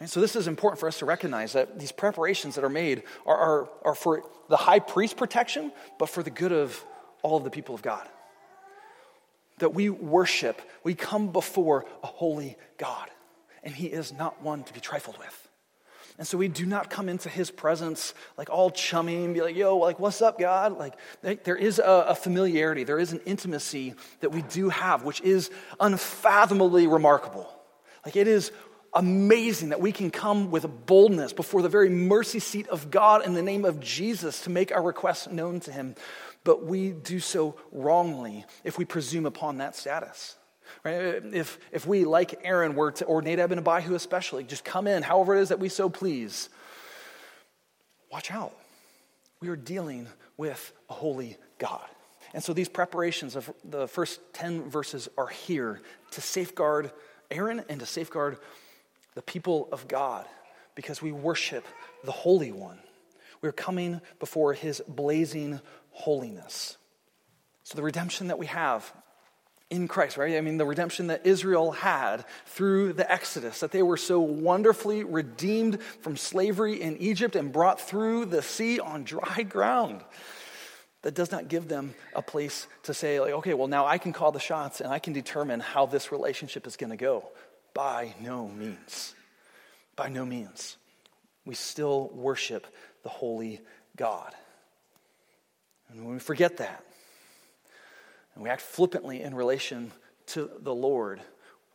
And 0.00 0.10
so, 0.10 0.20
this 0.20 0.36
is 0.36 0.48
important 0.48 0.80
for 0.80 0.88
us 0.88 0.98
to 0.98 1.06
recognize 1.06 1.52
that 1.52 1.78
these 1.78 1.92
preparations 1.92 2.56
that 2.56 2.64
are 2.64 2.68
made 2.68 3.04
are, 3.24 3.36
are, 3.36 3.68
are 3.84 3.94
for 3.94 4.24
the 4.48 4.56
high 4.56 4.80
priest 4.80 5.16
protection, 5.16 5.72
but 5.98 6.08
for 6.08 6.22
the 6.22 6.30
good 6.30 6.52
of 6.52 6.84
all 7.22 7.36
of 7.36 7.44
the 7.44 7.50
people 7.50 7.74
of 7.74 7.82
God. 7.82 8.06
That 9.58 9.72
we 9.72 9.88
worship, 9.88 10.60
we 10.82 10.94
come 10.94 11.28
before 11.28 11.86
a 12.02 12.06
holy 12.06 12.56
God, 12.76 13.08
and 13.62 13.74
He 13.74 13.86
is 13.86 14.12
not 14.12 14.42
one 14.42 14.64
to 14.64 14.72
be 14.74 14.80
trifled 14.80 15.18
with. 15.18 15.43
And 16.16 16.26
so 16.26 16.38
we 16.38 16.46
do 16.46 16.64
not 16.64 16.90
come 16.90 17.08
into 17.08 17.28
his 17.28 17.50
presence 17.50 18.14
like 18.38 18.48
all 18.48 18.70
chummy 18.70 19.24
and 19.24 19.34
be 19.34 19.42
like, 19.42 19.56
yo, 19.56 19.78
like, 19.78 19.98
what's 19.98 20.22
up, 20.22 20.38
God? 20.38 20.78
Like, 20.78 20.94
there 21.42 21.56
is 21.56 21.80
a, 21.80 22.06
a, 22.08 22.14
familiarity, 22.14 22.84
there 22.84 23.00
is 23.00 23.12
an 23.12 23.20
intimacy 23.26 23.94
that 24.20 24.30
we 24.30 24.42
do 24.42 24.68
have, 24.68 25.02
which 25.02 25.20
is 25.22 25.50
unfathomably 25.80 26.86
remarkable. 26.86 27.48
Like, 28.04 28.14
it 28.14 28.28
is 28.28 28.52
amazing 28.92 29.70
that 29.70 29.80
we 29.80 29.90
can 29.90 30.12
come 30.12 30.52
with 30.52 30.86
boldness 30.86 31.32
before 31.32 31.62
the 31.62 31.68
very 31.68 31.88
mercy 31.88 32.38
seat 32.38 32.68
of 32.68 32.92
God 32.92 33.26
in 33.26 33.34
the 33.34 33.42
name 33.42 33.64
of 33.64 33.80
Jesus 33.80 34.42
to 34.42 34.50
make 34.50 34.70
our 34.70 34.82
requests 34.82 35.28
known 35.28 35.58
to 35.60 35.72
him. 35.72 35.96
But 36.44 36.64
we 36.64 36.92
do 36.92 37.18
so 37.18 37.56
wrongly 37.72 38.44
if 38.62 38.78
we 38.78 38.84
presume 38.84 39.26
upon 39.26 39.58
that 39.58 39.74
status. 39.74 40.36
Right? 40.84 40.94
If, 41.32 41.58
if 41.72 41.86
we, 41.86 42.04
like 42.04 42.40
Aaron, 42.44 42.74
were 42.74 42.92
to, 42.92 43.04
or 43.04 43.22
Nadab 43.22 43.52
and 43.52 43.66
Abihu 43.66 43.94
especially, 43.94 44.44
just 44.44 44.64
come 44.64 44.86
in 44.86 45.02
however 45.02 45.36
it 45.36 45.42
is 45.42 45.48
that 45.50 45.58
we 45.58 45.68
so 45.68 45.88
please, 45.88 46.48
watch 48.10 48.30
out. 48.30 48.56
We 49.40 49.48
are 49.48 49.56
dealing 49.56 50.08
with 50.36 50.72
a 50.88 50.94
holy 50.94 51.36
God. 51.58 51.86
And 52.32 52.42
so 52.42 52.52
these 52.52 52.68
preparations 52.68 53.36
of 53.36 53.52
the 53.64 53.86
first 53.86 54.20
10 54.34 54.70
verses 54.70 55.08
are 55.16 55.28
here 55.28 55.80
to 56.12 56.20
safeguard 56.20 56.90
Aaron 57.30 57.64
and 57.68 57.80
to 57.80 57.86
safeguard 57.86 58.38
the 59.14 59.22
people 59.22 59.68
of 59.70 59.86
God 59.86 60.26
because 60.74 61.00
we 61.00 61.12
worship 61.12 61.64
the 62.02 62.12
Holy 62.12 62.52
One. 62.52 62.78
We're 63.40 63.52
coming 63.52 64.00
before 64.18 64.52
his 64.54 64.82
blazing 64.88 65.60
holiness. 65.90 66.76
So, 67.62 67.76
the 67.76 67.82
redemption 67.82 68.28
that 68.28 68.38
we 68.38 68.46
have 68.46 68.92
in 69.74 69.88
Christ, 69.88 70.16
right? 70.16 70.36
I 70.36 70.40
mean, 70.40 70.56
the 70.56 70.64
redemption 70.64 71.08
that 71.08 71.26
Israel 71.26 71.72
had 71.72 72.24
through 72.46 72.92
the 72.92 73.10
Exodus, 73.10 73.60
that 73.60 73.72
they 73.72 73.82
were 73.82 73.96
so 73.96 74.20
wonderfully 74.20 75.04
redeemed 75.04 75.82
from 76.00 76.16
slavery 76.16 76.80
in 76.80 76.96
Egypt 76.98 77.36
and 77.36 77.52
brought 77.52 77.80
through 77.80 78.26
the 78.26 78.42
sea 78.42 78.80
on 78.80 79.04
dry 79.04 79.42
ground. 79.42 80.02
That 81.02 81.14
does 81.14 81.30
not 81.30 81.48
give 81.48 81.68
them 81.68 81.94
a 82.14 82.22
place 82.22 82.66
to 82.84 82.94
say, 82.94 83.20
like, 83.20 83.34
okay, 83.34 83.52
well, 83.52 83.68
now 83.68 83.84
I 83.84 83.98
can 83.98 84.14
call 84.14 84.32
the 84.32 84.40
shots 84.40 84.80
and 84.80 84.90
I 84.90 84.98
can 84.98 85.12
determine 85.12 85.60
how 85.60 85.84
this 85.84 86.10
relationship 86.10 86.66
is 86.66 86.76
going 86.76 86.90
to 86.90 86.96
go. 86.96 87.28
By 87.74 88.14
no 88.20 88.48
means. 88.48 89.14
By 89.96 90.08
no 90.08 90.24
means. 90.24 90.78
We 91.44 91.54
still 91.54 92.08
worship 92.14 92.66
the 93.02 93.10
holy 93.10 93.60
God. 93.96 94.32
And 95.90 96.04
when 96.04 96.14
we 96.14 96.20
forget 96.20 96.56
that, 96.56 96.84
and 98.34 98.42
we 98.42 98.50
act 98.50 98.62
flippantly 98.62 99.22
in 99.22 99.34
relation 99.34 99.92
to 100.26 100.50
the 100.60 100.74
Lord, 100.74 101.20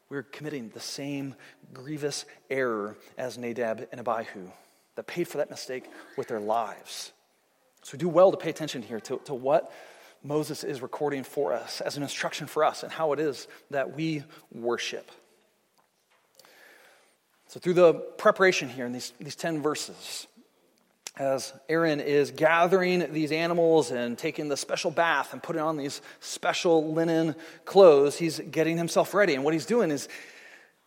we're 0.10 0.24
committing 0.24 0.70
the 0.70 0.80
same 0.80 1.36
grievous 1.74 2.26
error 2.50 2.98
as 3.18 3.38
Nadab 3.38 3.88
and 3.92 4.00
Abihu 4.00 4.50
that 4.96 5.08
paid 5.08 5.28
for 5.28 5.38
that 5.38 5.50
mistake 5.50 5.86
with 6.18 6.28
their 6.28 6.40
lives. 6.40 7.12
So 7.84 7.92
we 7.94 8.00
do 8.00 8.10
well 8.10 8.32
to 8.32 8.38
pay 8.38 8.50
attention 8.50 8.82
here 8.82 9.00
to, 9.02 9.22
to 9.26 9.34
what 9.34 9.72
Moses 10.24 10.64
is 10.64 10.82
recording 10.82 11.24
for 11.24 11.54
us 11.54 11.80
as 11.82 11.96
an 11.96 12.04
instruction 12.04 12.48
for 12.48 12.64
us 12.64 12.84
and 12.84 12.92
how 12.92 13.14
it 13.14 13.20
is 13.20 13.48
that 13.72 13.96
we 13.96 14.24
worship. 14.52 15.10
So, 17.48 17.60
through 17.60 17.74
the 17.74 17.94
preparation 17.94 18.70
here 18.70 18.86
in 18.86 18.92
these, 18.92 19.12
these 19.20 19.36
10 19.36 19.62
verses, 19.62 20.28
as 21.20 21.54
Aaron 21.68 22.00
is 22.00 22.32
gathering 22.32 23.12
these 23.12 23.34
animals 23.34 23.92
and 23.92 24.18
taking 24.18 24.48
the 24.48 24.56
special 24.56 24.90
bath 24.90 25.34
and 25.34 25.44
putting 25.44 25.62
on 25.62 25.76
these 25.76 26.02
special 26.22 26.94
linen 26.94 27.36
clothes, 27.66 28.18
he's 28.18 28.40
getting 28.40 28.78
himself 28.78 29.14
ready. 29.14 29.36
And 29.36 29.44
what 29.44 29.54
he's 29.54 29.66
doing 29.66 29.92
is, 29.92 30.08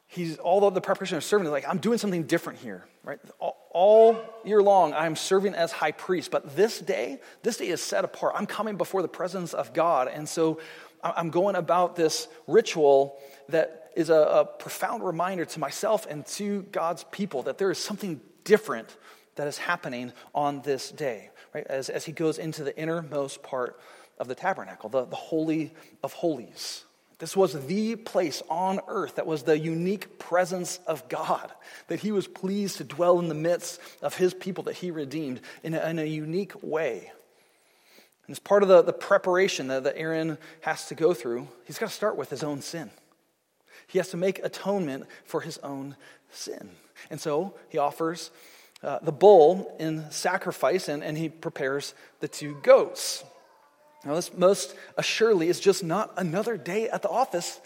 he's 0.07 0.39
although 0.39 0.71
the 0.71 0.81
preparation 0.81 1.19
of 1.19 1.25
serving 1.25 1.47
is 1.47 1.53
like, 1.53 1.69
I'm 1.69 1.79
doing 1.79 1.99
something 1.99 2.23
different 2.23 2.61
here, 2.61 2.87
right? 3.05 3.19
All, 3.39 3.59
all 3.73 4.25
year 4.43 4.62
long, 4.62 4.95
I'm 4.95 5.17
serving 5.17 5.55
as 5.55 5.71
high 5.71 5.93
priest, 5.93 6.31
but 6.31 6.57
this 6.57 6.81
day, 6.81 7.21
this 7.43 7.59
day 7.59 7.69
is 7.69 7.83
set 7.83 8.07
apart. 8.07 8.33
I'm 8.35 8.47
coming 8.47 8.77
before 8.77 9.03
the 9.03 9.09
presence 9.09 9.53
of 9.53 9.75
God, 9.75 10.09
and 10.09 10.27
so 10.27 10.61
I'm 11.03 11.29
going 11.29 11.57
about 11.57 11.95
this 11.95 12.27
ritual 12.47 13.19
that 13.51 13.91
is 13.97 14.09
a, 14.09 14.15
a 14.15 14.45
profound 14.47 15.05
reminder 15.05 15.45
to 15.45 15.61
myself 15.61 16.07
and 16.09 16.25
to 16.27 16.62
God's 16.73 17.05
people 17.11 17.43
that 17.43 17.59
there 17.59 17.71
is 17.71 17.77
something 17.77 18.21
different 18.45 18.97
that 19.37 19.47
is 19.47 19.59
happening 19.59 20.12
on 20.35 20.62
this 20.62 20.91
day, 20.91 21.31
right? 21.55 21.67
As, 21.67 21.89
as 21.89 22.05
he 22.05 22.12
goes 22.12 22.39
into 22.39 22.65
the 22.65 22.77
innermost 22.79 23.43
part 23.43 23.79
of 24.19 24.29
the 24.29 24.35
tabernacle, 24.35 24.89
the, 24.89 25.05
the 25.05 25.17
Holy 25.17 25.73
of 26.03 26.12
Holies. 26.12 26.85
This 27.19 27.37
was 27.37 27.67
the 27.67 27.95
place 27.95 28.43
on 28.51 28.81
earth 28.89 29.15
that 29.15 29.27
was 29.27 29.45
the 29.45 29.57
unique 29.57 30.19
presence 30.19 30.81
of 30.89 31.09
God, 31.09 31.53
that 31.87 32.01
he 32.01 32.11
was 32.11 32.27
pleased 32.27 32.79
to 32.79 32.85
dwell 32.85 33.21
in 33.21 33.29
the 33.29 33.35
midst 33.35 33.81
of 34.03 34.17
his 34.17 34.35
people 34.35 34.65
that 34.65 34.75
he 34.75 34.91
redeemed 34.91 35.41
in 35.62 35.75
a, 35.75 35.89
in 35.89 35.99
a 36.01 36.05
unique 36.05 36.53
way. 36.62 37.12
And 38.27 38.35
as 38.35 38.39
part 38.39 38.62
of 38.62 38.69
the, 38.69 38.83
the 38.83 38.93
preparation 38.93 39.69
that, 39.69 39.85
that 39.85 39.97
Aaron 39.97 40.37
has 40.62 40.87
to 40.87 40.95
go 40.95 41.15
through, 41.15 41.49
he's 41.65 41.79
got 41.79 41.91
to 41.91 41.95
start 41.95 42.17
with 42.17 42.31
his 42.31 42.43
own 42.43 42.61
sin. 42.61 42.91
He 43.87 43.99
has 43.99 44.09
to 44.09 44.17
make 44.17 44.39
atonement 44.43 45.07
for 45.25 45.43
his 45.43 45.59
own 45.59 45.97
sin. 46.31 46.71
And 47.11 47.21
so 47.21 47.55
he 47.69 47.79
offers 47.79 48.31
uh, 48.83 48.99
the 49.01 49.12
bull 49.12 49.75
in 49.79 50.11
sacrifice 50.11 50.89
and, 50.89 51.05
and 51.05 51.17
he 51.17 51.29
prepares 51.29 51.95
the 52.21 52.29
two 52.29 52.57
goats. 52.62 53.25
Now, 54.05 54.17
this 54.17 54.35
most 54.37 54.75
assuredly 54.97 55.49
is 55.49 55.61
just 55.61 55.85
not 55.85 56.12
another 56.17 56.57
day 56.57 56.89
at 56.89 57.03
the 57.03 57.09
office 57.09 57.61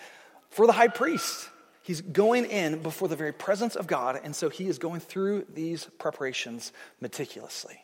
for 0.51 0.67
the 0.67 0.73
high 0.73 0.89
priest. 0.89 1.49
He's 1.83 2.01
going 2.01 2.45
in 2.47 2.83
before 2.83 3.09
the 3.09 3.17
very 3.17 3.33
presence 3.33 3.77
of 3.77 3.87
God, 3.87 4.21
and 4.23 4.35
so 4.35 4.49
he 4.49 4.67
is 4.67 4.79
going 4.79 5.01
through 5.01 5.47
these 5.55 5.85
preparations 5.99 6.73
meticulously. 7.01 7.81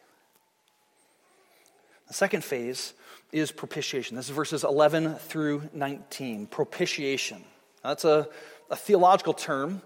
The 2.08 2.14
second 2.14 2.44
phase 2.44 2.92
is 3.30 3.52
propitiation. 3.52 4.16
This 4.16 4.28
is 4.28 4.34
verses 4.34 4.64
11 4.64 5.14
through 5.14 5.70
19. 5.72 6.46
Propitiation. 6.48 7.44
That's 7.82 8.04
a, 8.04 8.28
a 8.70 8.76
theological 8.76 9.32
term 9.32 9.80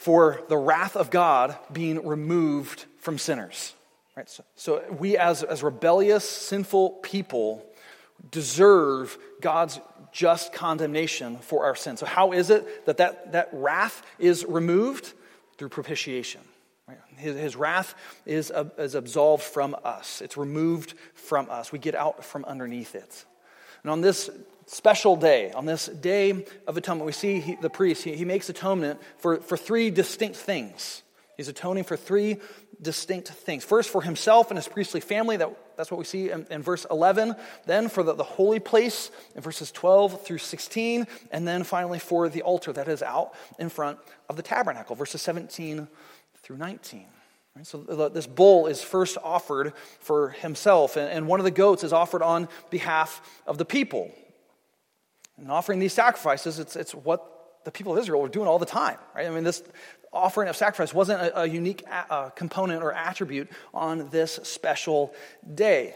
for 0.00 0.40
the 0.48 0.56
wrath 0.56 0.96
of 0.96 1.10
God 1.10 1.58
being 1.70 2.06
removed 2.06 2.86
from 3.00 3.18
sinners. 3.18 3.74
Right? 4.16 4.30
So, 4.30 4.44
so 4.56 4.82
we, 4.98 5.18
as, 5.18 5.42
as 5.42 5.62
rebellious, 5.62 6.26
sinful 6.26 6.92
people, 7.02 7.66
deserve 8.30 9.18
God's 9.42 9.78
just 10.10 10.54
condemnation 10.54 11.36
for 11.36 11.66
our 11.66 11.74
sin. 11.74 11.98
So, 11.98 12.06
how 12.06 12.32
is 12.32 12.48
it 12.48 12.86
that 12.86 12.96
that, 12.96 13.32
that 13.32 13.50
wrath 13.52 14.02
is 14.18 14.46
removed? 14.48 15.12
Through 15.58 15.68
propitiation. 15.68 16.40
His, 17.18 17.36
his 17.36 17.54
wrath 17.54 17.94
is, 18.24 18.50
uh, 18.50 18.64
is 18.78 18.94
absolved 18.94 19.42
from 19.42 19.76
us, 19.84 20.22
it's 20.22 20.38
removed 20.38 20.94
from 21.12 21.50
us. 21.50 21.72
We 21.72 21.78
get 21.78 21.94
out 21.94 22.24
from 22.24 22.46
underneath 22.46 22.94
it. 22.94 23.26
And 23.82 23.90
on 23.90 24.00
this 24.00 24.30
special 24.70 25.16
day, 25.16 25.50
on 25.52 25.66
this 25.66 25.86
day 25.86 26.44
of 26.66 26.76
atonement, 26.76 27.06
we 27.06 27.12
see 27.12 27.40
he, 27.40 27.56
the 27.56 27.70
priest, 27.70 28.04
he, 28.04 28.14
he 28.14 28.24
makes 28.24 28.48
atonement 28.48 29.00
for, 29.18 29.38
for 29.38 29.56
three 29.56 29.90
distinct 29.90 30.36
things. 30.36 31.02
He's 31.36 31.48
atoning 31.48 31.84
for 31.84 31.96
three 31.96 32.36
distinct 32.80 33.28
things. 33.28 33.64
First, 33.64 33.90
for 33.90 34.02
himself 34.02 34.50
and 34.50 34.58
his 34.58 34.68
priestly 34.68 35.00
family. 35.00 35.36
That, 35.36 35.50
that's 35.76 35.90
what 35.90 35.98
we 35.98 36.04
see 36.04 36.30
in, 36.30 36.46
in 36.50 36.62
verse 36.62 36.86
11. 36.90 37.34
Then, 37.66 37.88
for 37.88 38.02
the, 38.02 38.14
the, 38.14 38.24
holy 38.24 38.60
place 38.60 39.10
in 39.34 39.42
verses 39.42 39.72
12 39.72 40.24
through 40.24 40.38
16. 40.38 41.06
And 41.32 41.48
then, 41.48 41.64
finally, 41.64 41.98
for 41.98 42.28
the 42.28 42.42
altar 42.42 42.72
that 42.72 42.88
is 42.88 43.02
out 43.02 43.32
in 43.58 43.70
front 43.70 43.98
of 44.28 44.36
the 44.36 44.42
tabernacle, 44.42 44.94
verses 44.94 45.22
17 45.22 45.88
through 46.42 46.58
19. 46.58 47.06
Right? 47.56 47.66
So, 47.66 47.78
this 48.10 48.26
bull 48.26 48.66
is 48.66 48.82
first 48.82 49.18
offered 49.22 49.72
for 50.00 50.30
himself, 50.30 50.96
and 50.96 51.26
one 51.26 51.40
of 51.40 51.44
the 51.44 51.50
goats 51.50 51.82
is 51.84 51.92
offered 51.92 52.22
on 52.22 52.48
behalf 52.70 53.20
of 53.46 53.58
the 53.58 53.64
people. 53.64 54.12
And 55.40 55.50
offering 55.50 55.78
these 55.78 55.94
sacrifices, 55.94 56.58
it's, 56.58 56.76
it's 56.76 56.94
what 56.94 57.62
the 57.64 57.70
people 57.70 57.92
of 57.92 57.98
Israel 57.98 58.20
were 58.20 58.28
doing 58.28 58.46
all 58.46 58.58
the 58.58 58.66
time, 58.66 58.98
right? 59.14 59.26
I 59.26 59.30
mean, 59.30 59.44
this 59.44 59.62
offering 60.12 60.48
of 60.48 60.56
sacrifice 60.56 60.92
wasn't 60.92 61.20
a, 61.20 61.42
a 61.42 61.46
unique 61.46 61.84
a, 61.88 62.14
a 62.14 62.32
component 62.34 62.82
or 62.82 62.92
attribute 62.92 63.48
on 63.72 64.08
this 64.10 64.38
special 64.42 65.14
day. 65.54 65.94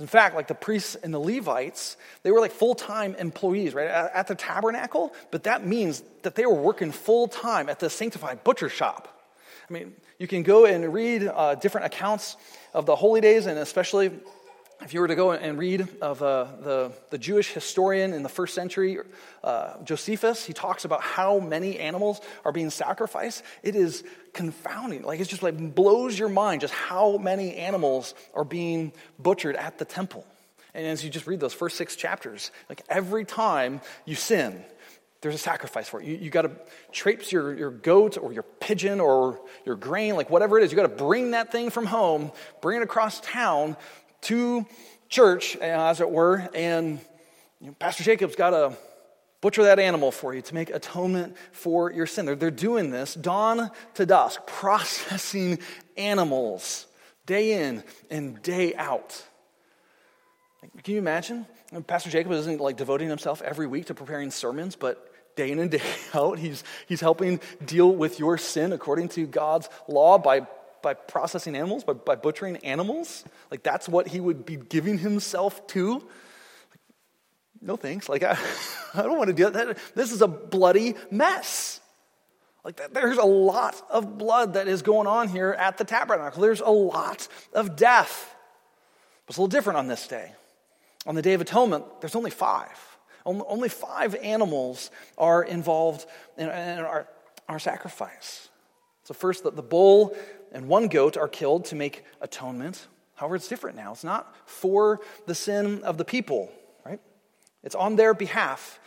In 0.00 0.06
fact, 0.06 0.34
like 0.34 0.48
the 0.48 0.54
priests 0.54 0.96
and 0.96 1.14
the 1.14 1.20
Levites, 1.20 1.96
they 2.22 2.32
were 2.32 2.40
like 2.40 2.50
full 2.50 2.74
time 2.74 3.14
employees, 3.16 3.72
right, 3.74 3.88
at, 3.88 4.12
at 4.14 4.26
the 4.26 4.34
tabernacle, 4.34 5.14
but 5.30 5.44
that 5.44 5.64
means 5.64 6.02
that 6.22 6.34
they 6.34 6.44
were 6.46 6.54
working 6.54 6.90
full 6.90 7.28
time 7.28 7.68
at 7.68 7.78
the 7.78 7.88
sanctified 7.88 8.42
butcher 8.42 8.68
shop. 8.68 9.20
I 9.68 9.72
mean, 9.72 9.92
you 10.18 10.26
can 10.26 10.42
go 10.42 10.66
and 10.66 10.92
read 10.92 11.30
uh, 11.32 11.54
different 11.54 11.86
accounts 11.86 12.36
of 12.74 12.86
the 12.86 12.96
holy 12.96 13.20
days 13.20 13.46
and 13.46 13.58
especially 13.58 14.10
if 14.84 14.94
you 14.94 15.00
were 15.00 15.08
to 15.08 15.14
go 15.14 15.32
and 15.32 15.58
read 15.58 15.86
of 16.00 16.22
uh, 16.22 16.46
the, 16.60 16.92
the 17.10 17.18
Jewish 17.18 17.52
historian 17.52 18.12
in 18.12 18.22
the 18.22 18.28
first 18.28 18.54
century, 18.54 18.98
uh, 19.44 19.82
Josephus, 19.84 20.44
he 20.44 20.52
talks 20.52 20.84
about 20.84 21.00
how 21.02 21.38
many 21.38 21.78
animals 21.78 22.20
are 22.44 22.52
being 22.52 22.70
sacrificed. 22.70 23.42
It 23.62 23.76
is 23.76 24.04
confounding. 24.32 25.02
Like, 25.02 25.20
it 25.20 25.28
just 25.28 25.42
like 25.42 25.74
blows 25.74 26.18
your 26.18 26.28
mind 26.28 26.60
just 26.62 26.74
how 26.74 27.18
many 27.18 27.56
animals 27.56 28.14
are 28.34 28.44
being 28.44 28.92
butchered 29.18 29.56
at 29.56 29.78
the 29.78 29.84
temple. 29.84 30.26
And 30.74 30.86
as 30.86 31.04
you 31.04 31.10
just 31.10 31.26
read 31.26 31.40
those 31.40 31.52
first 31.52 31.76
six 31.76 31.96
chapters, 31.96 32.50
like 32.68 32.82
every 32.88 33.24
time 33.24 33.80
you 34.06 34.14
sin, 34.14 34.64
there's 35.22 35.36
a 35.36 35.38
sacrifice 35.38 35.88
for 35.88 36.00
it. 36.00 36.06
You, 36.06 36.16
you 36.16 36.30
got 36.30 36.42
to 36.42 36.50
traipse 36.90 37.30
your, 37.30 37.54
your 37.54 37.70
goat 37.70 38.18
or 38.18 38.32
your 38.32 38.42
pigeon 38.42 38.98
or 38.98 39.40
your 39.64 39.76
grain, 39.76 40.16
like 40.16 40.30
whatever 40.30 40.58
it 40.58 40.64
is. 40.64 40.72
You 40.72 40.76
got 40.76 40.82
to 40.82 41.04
bring 41.04 41.30
that 41.30 41.52
thing 41.52 41.70
from 41.70 41.86
home, 41.86 42.32
bring 42.60 42.80
it 42.80 42.82
across 42.82 43.20
town 43.20 43.76
to 44.22 44.66
church, 45.08 45.56
uh, 45.56 45.60
as 45.60 46.00
it 46.00 46.10
were, 46.10 46.48
and 46.54 47.00
Pastor 47.78 48.02
Jacob's 48.02 48.36
got 48.36 48.50
to 48.50 48.76
butcher 49.40 49.64
that 49.64 49.78
animal 49.78 50.10
for 50.10 50.34
you 50.34 50.40
to 50.42 50.54
make 50.54 50.70
atonement 50.70 51.36
for 51.52 51.92
your 51.92 52.06
sin. 52.06 52.26
They're, 52.26 52.36
they're 52.36 52.50
doing 52.50 52.90
this 52.90 53.14
dawn 53.14 53.70
to 53.94 54.06
dusk, 54.06 54.40
processing 54.46 55.58
animals 55.96 56.86
day 57.26 57.66
in 57.66 57.84
and 58.10 58.40
day 58.42 58.74
out. 58.74 59.22
Can 60.82 60.94
you 60.94 60.98
imagine? 60.98 61.46
Pastor 61.86 62.10
Jacob 62.10 62.32
isn't 62.32 62.60
like 62.60 62.76
devoting 62.76 63.08
himself 63.08 63.42
every 63.42 63.66
week 63.66 63.86
to 63.86 63.94
preparing 63.94 64.30
sermons, 64.30 64.76
but 64.76 65.12
day 65.36 65.50
in 65.50 65.58
and 65.58 65.70
day 65.72 65.82
out. 66.14 66.38
He's, 66.38 66.62
he's 66.86 67.00
helping 67.00 67.40
deal 67.64 67.92
with 67.94 68.18
your 68.18 68.38
sin 68.38 68.72
according 68.72 69.08
to 69.10 69.26
God's 69.26 69.68
law 69.88 70.18
by, 70.18 70.46
by 70.82 70.94
processing 70.94 71.56
animals, 71.56 71.84
by, 71.84 71.92
by 71.92 72.14
butchering 72.14 72.56
animals. 72.58 73.24
Like, 73.50 73.62
that's 73.62 73.88
what 73.88 74.08
he 74.08 74.20
would 74.20 74.44
be 74.44 74.56
giving 74.56 74.98
himself 74.98 75.66
to. 75.68 75.94
Like, 75.94 76.80
no 77.60 77.76
thanks. 77.76 78.08
Like, 78.08 78.22
I, 78.24 78.36
I 78.94 79.02
don't 79.02 79.16
want 79.16 79.28
to 79.28 79.34
do 79.34 79.48
that. 79.50 79.78
This 79.94 80.12
is 80.12 80.20
a 80.20 80.28
bloody 80.28 80.94
mess. 81.10 81.80
Like, 82.64 82.92
there's 82.92 83.18
a 83.18 83.24
lot 83.24 83.80
of 83.90 84.18
blood 84.18 84.54
that 84.54 84.68
is 84.68 84.82
going 84.82 85.06
on 85.06 85.28
here 85.28 85.50
at 85.50 85.78
the 85.78 85.84
tabernacle. 85.84 86.42
There's 86.42 86.60
a 86.60 86.70
lot 86.70 87.26
of 87.52 87.74
death. 87.74 88.34
It's 89.28 89.36
a 89.36 89.40
little 89.40 89.48
different 89.48 89.78
on 89.78 89.88
this 89.88 90.06
day. 90.06 90.32
On 91.06 91.14
the 91.14 91.22
Day 91.22 91.34
of 91.34 91.40
Atonement, 91.40 91.84
there's 92.00 92.14
only 92.14 92.30
five. 92.30 92.78
Only 93.24 93.68
five 93.68 94.14
animals 94.16 94.90
are 95.16 95.42
involved 95.42 96.06
in 96.36 96.48
our, 96.48 97.08
our 97.48 97.58
sacrifice. 97.58 98.48
So, 99.04 99.14
first, 99.14 99.42
the, 99.42 99.50
the 99.50 99.62
bull 99.62 100.16
and 100.52 100.68
one 100.68 100.88
goat 100.88 101.16
are 101.16 101.28
killed 101.28 101.64
to 101.66 101.74
make 101.74 102.04
atonement. 102.20 102.86
However, 103.14 103.36
it's 103.36 103.48
different 103.48 103.76
now. 103.76 103.92
It's 103.92 104.04
not 104.04 104.34
for 104.46 105.00
the 105.26 105.34
sin 105.34 105.82
of 105.82 105.98
the 105.98 106.04
people, 106.04 106.50
right? 106.84 107.00
It's 107.62 107.74
on 107.74 107.96
their 107.96 108.14
behalf, 108.14 108.78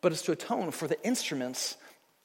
but 0.00 0.12
it's 0.12 0.22
to 0.22 0.32
atone 0.32 0.70
for 0.70 0.88
the 0.88 1.02
instruments 1.04 1.76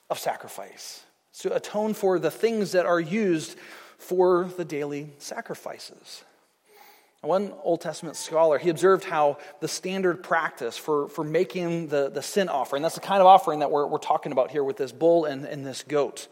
of 0.09 0.19
sacrifice. 0.19 1.03
It's 1.31 1.41
to 1.41 1.55
atone 1.55 1.93
for 1.93 2.19
the 2.19 2.31
things 2.31 2.71
that 2.73 2.85
are 2.85 2.99
used 2.99 3.57
for 3.97 4.49
the 4.57 4.65
daily 4.65 5.09
sacrifices. 5.17 6.23
One 7.21 7.53
Old 7.63 7.81
Testament 7.81 8.15
scholar, 8.15 8.59
he 8.59 8.69
observed 8.69 9.03
how 9.03 9.39
the 9.59 9.67
standard 9.67 10.21
practice 10.21 10.77
for, 10.77 11.09
for 11.09 11.23
making 11.23 11.87
the, 11.87 12.09
the 12.09 12.21
sin 12.21 12.49
offering, 12.49 12.83
that's 12.83 12.95
the 12.95 13.01
kind 13.01 13.19
of 13.19 13.25
offering 13.25 13.59
that 13.59 13.71
we're, 13.71 13.87
we're 13.87 13.97
talking 13.97 14.31
about 14.31 14.51
here 14.51 14.63
with 14.63 14.77
this 14.77 14.91
bull 14.91 15.25
and, 15.25 15.43
and 15.43 15.65
this 15.65 15.81
goat. 15.81 16.27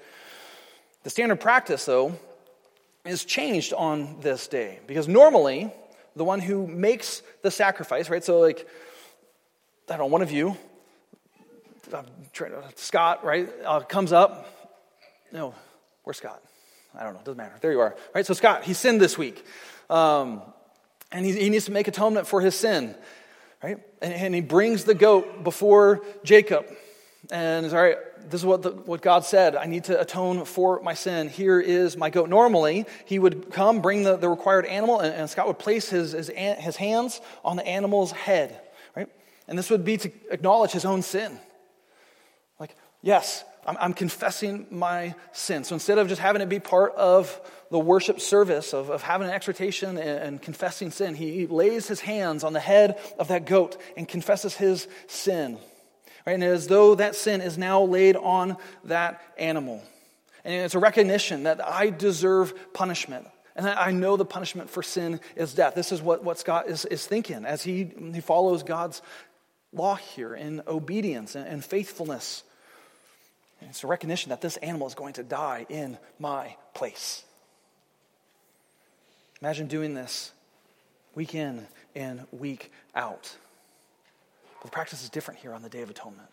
The 1.02 1.10
standard 1.10 1.40
practice, 1.40 1.86
though, 1.86 2.14
is 3.06 3.26
changed 3.26 3.74
on 3.74 4.18
this 4.22 4.48
day 4.48 4.80
because 4.88 5.08
normally 5.08 5.72
the 6.16 6.24
one 6.24 6.40
who 6.40 6.68
makes 6.68 7.22
the 7.42 7.52
sacrifice, 7.52 8.10
right? 8.10 8.24
So, 8.24 8.40
like, 8.40 8.68
I 9.90 9.98
don't 9.98 10.00
know, 10.00 10.06
one 10.06 10.22
of 10.22 10.32
you, 10.32 10.58
Scott, 12.76 13.26
right, 13.26 13.50
uh, 13.66 13.82
comes 13.82 14.14
up. 14.14 14.48
No, 15.32 15.54
where's 16.04 16.18
Scott? 16.18 16.42
I 16.98 17.04
don't 17.04 17.14
know, 17.14 17.20
doesn't 17.20 17.38
matter. 17.38 17.56
There 17.60 17.72
you 17.72 17.80
are. 17.80 17.96
Right, 18.14 18.26
so 18.26 18.34
Scott, 18.34 18.64
he 18.64 18.74
sinned 18.74 19.02
this 19.02 19.18
week. 19.18 19.44
Um, 19.90 20.42
and 21.12 21.26
he, 21.26 21.34
he 21.34 21.50
needs 21.50 21.66
to 21.66 21.72
make 21.72 21.88
atonement 21.88 22.28
for 22.28 22.42
his 22.42 22.56
sin, 22.56 22.96
right? 23.62 23.78
And, 24.02 24.14
and 24.14 24.36
he 24.36 24.42
brings 24.42 24.86
the 24.86 24.96
goat 24.96 25.44
before 25.44 26.02
Jacob 26.24 26.66
and 27.32 27.66
all 27.74 27.82
right 27.82 27.98
this 28.30 28.42
is 28.42 28.46
what, 28.46 28.62
the, 28.62 28.72
what 28.72 29.02
god 29.02 29.26
said. 29.26 29.56
I 29.56 29.66
need 29.66 29.86
to 29.86 30.00
atone 30.00 30.46
for 30.46 30.82
my 30.82 30.94
sin. 30.94 31.30
Here 31.30 31.60
is 31.60 31.98
my 31.98 32.10
goat. 32.10 32.30
Normally 32.30 32.86
he 33.06 33.20
would 33.20 33.52
come 33.52 33.82
bring 33.82 34.04
the, 34.04 34.16
the 34.16 34.30
required 34.30 34.66
animal 34.66 35.00
and, 35.00 35.14
and 35.14 35.30
scott 35.30 35.48
would 35.48 35.60
place 35.60 35.90
his, 35.90 36.14
his, 36.14 36.30
his 36.30 36.76
hands 36.76 37.22
on 37.44 37.58
the 37.58 37.66
animal's 37.66 38.12
head 38.12 38.60
right? 38.96 39.10
And 39.48 39.58
this 39.58 39.70
would 39.70 39.84
be 39.84 39.98
to 39.98 40.12
acknowledge 40.32 40.72
his 40.72 40.86
own 40.86 41.02
sin. 41.02 41.38
Like 42.60 42.76
yes 43.02 43.44
I'm, 43.66 43.78
I'm 43.80 43.94
confessing 43.94 44.68
my 44.72 45.16
sin. 45.32 45.64
So 45.64 45.76
instead 45.76 45.98
of 45.98 46.08
just 46.08 46.22
having 46.22 46.42
it 46.42 46.50
be 46.50 46.60
part 46.60 46.94
of 46.96 47.40
the 47.72 47.80
worship 47.80 48.20
service 48.20 48.74
of, 48.74 48.90
of 48.90 49.02
having 49.02 49.28
an 49.28 49.34
exhortation 49.34 49.98
and, 49.98 50.00
and 50.00 50.42
confessing 50.42 50.92
sin, 50.92 51.16
he 51.16 51.48
lays 51.48 51.88
his 51.88 52.02
hands 52.02 52.44
on 52.44 52.54
the 52.54 52.60
head 52.60 53.00
of 53.18 53.30
that 53.30 53.46
goat 53.46 53.82
and 53.98 54.08
confesses 54.08 54.56
his 54.56 54.88
sin. 55.08 55.58
Right? 56.26 56.34
And 56.34 56.44
as 56.44 56.68
though 56.68 56.96
that 56.96 57.16
sin 57.16 57.42
is 57.42 57.58
now 57.58 57.84
laid 57.84 58.16
on 58.16 58.58
that 58.86 59.22
animal. 59.38 59.84
And 60.46 60.54
it's 60.54 60.76
a 60.76 60.80
recognition 60.80 61.44
that 61.44 61.66
I 61.66 61.90
deserve 61.90 62.74
punishment. 62.74 63.28
And 63.56 63.68
I 63.68 63.92
know 63.92 64.18
the 64.18 64.26
punishment 64.26 64.70
for 64.70 64.82
sin 64.82 65.20
is 65.36 65.54
death. 65.54 65.76
This 65.76 65.92
is 65.92 66.02
what, 66.02 66.24
what 66.24 66.40
Scott 66.40 66.68
is, 66.68 66.86
is 66.86 67.06
thinking 67.06 67.46
as 67.46 67.62
he, 67.64 67.92
he 68.14 68.20
follows 68.22 68.64
God's 68.64 69.02
law 69.72 69.96
here 69.96 70.34
in 70.34 70.62
obedience 70.68 71.36
and, 71.36 71.48
and 71.48 71.64
faithfulness. 71.64 72.44
And 73.62 73.70
it's 73.70 73.84
a 73.84 73.88
recognition 73.88 74.30
that 74.30 74.42
this 74.42 74.58
animal 74.58 74.88
is 74.88 74.96
going 74.96 75.14
to 75.14 75.24
die 75.24 75.66
in 75.70 75.98
my 76.20 76.56
place. 76.74 77.24
Imagine 79.42 79.68
doing 79.68 79.94
this 79.94 80.32
week 81.16 81.36
in 81.36 81.68
and 81.96 82.26
week 82.32 82.72
out. 82.96 83.36
The 84.64 84.72
practice 84.72 85.04
is 85.04 85.10
different 85.10 85.40
here 85.40 85.54
on 85.54 85.62
the 85.62 85.70
Day 85.70 85.82
of 85.82 85.90
Atonement. 85.90 86.30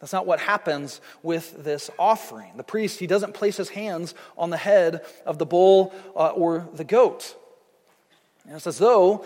That's 0.00 0.12
not 0.12 0.26
what 0.26 0.40
happens 0.40 1.00
with 1.22 1.62
this 1.62 1.88
offering. 1.96 2.56
The 2.56 2.64
priest, 2.64 2.98
he 2.98 3.06
doesn't 3.06 3.34
place 3.34 3.56
his 3.56 3.68
hands 3.68 4.14
on 4.36 4.50
the 4.50 4.56
head 4.56 5.04
of 5.24 5.38
the 5.38 5.46
bull 5.46 5.94
uh, 6.16 6.30
or 6.30 6.68
the 6.74 6.82
goat. 6.82 7.36
And 8.44 8.56
it's 8.56 8.66
as 8.66 8.78
though 8.78 9.24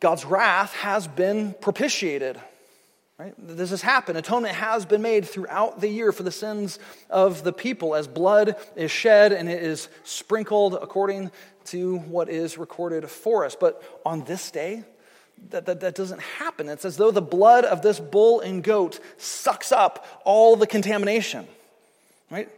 God's 0.00 0.24
wrath 0.24 0.72
has 0.76 1.06
been 1.06 1.54
propitiated. 1.60 2.40
Right? 3.18 3.34
This 3.36 3.68
has 3.68 3.82
happened. 3.82 4.16
Atonement 4.16 4.54
has 4.54 4.86
been 4.86 5.02
made 5.02 5.26
throughout 5.26 5.82
the 5.82 5.88
year 5.88 6.10
for 6.12 6.22
the 6.22 6.32
sins 6.32 6.78
of 7.10 7.44
the 7.44 7.52
people 7.52 7.94
as 7.94 8.08
blood 8.08 8.56
is 8.76 8.90
shed 8.90 9.32
and 9.32 9.46
it 9.46 9.62
is 9.62 9.90
sprinkled 10.04 10.78
according 10.80 11.30
to 11.66 11.98
what 11.98 12.30
is 12.30 12.56
recorded 12.56 13.10
for 13.10 13.44
us. 13.44 13.54
But 13.54 13.82
on 14.06 14.24
this 14.24 14.50
day, 14.50 14.84
that, 15.48 15.66
that, 15.66 15.80
that 15.80 15.94
doesn't 15.94 16.20
happen. 16.20 16.68
It's 16.68 16.84
as 16.84 16.96
though 16.96 17.10
the 17.10 17.22
blood 17.22 17.64
of 17.64 17.82
this 17.82 17.98
bull 17.98 18.40
and 18.40 18.62
goat 18.62 19.00
sucks 19.16 19.72
up 19.72 20.06
all 20.24 20.56
the 20.56 20.66
contamination. 20.66 21.46
Right? 22.30 22.48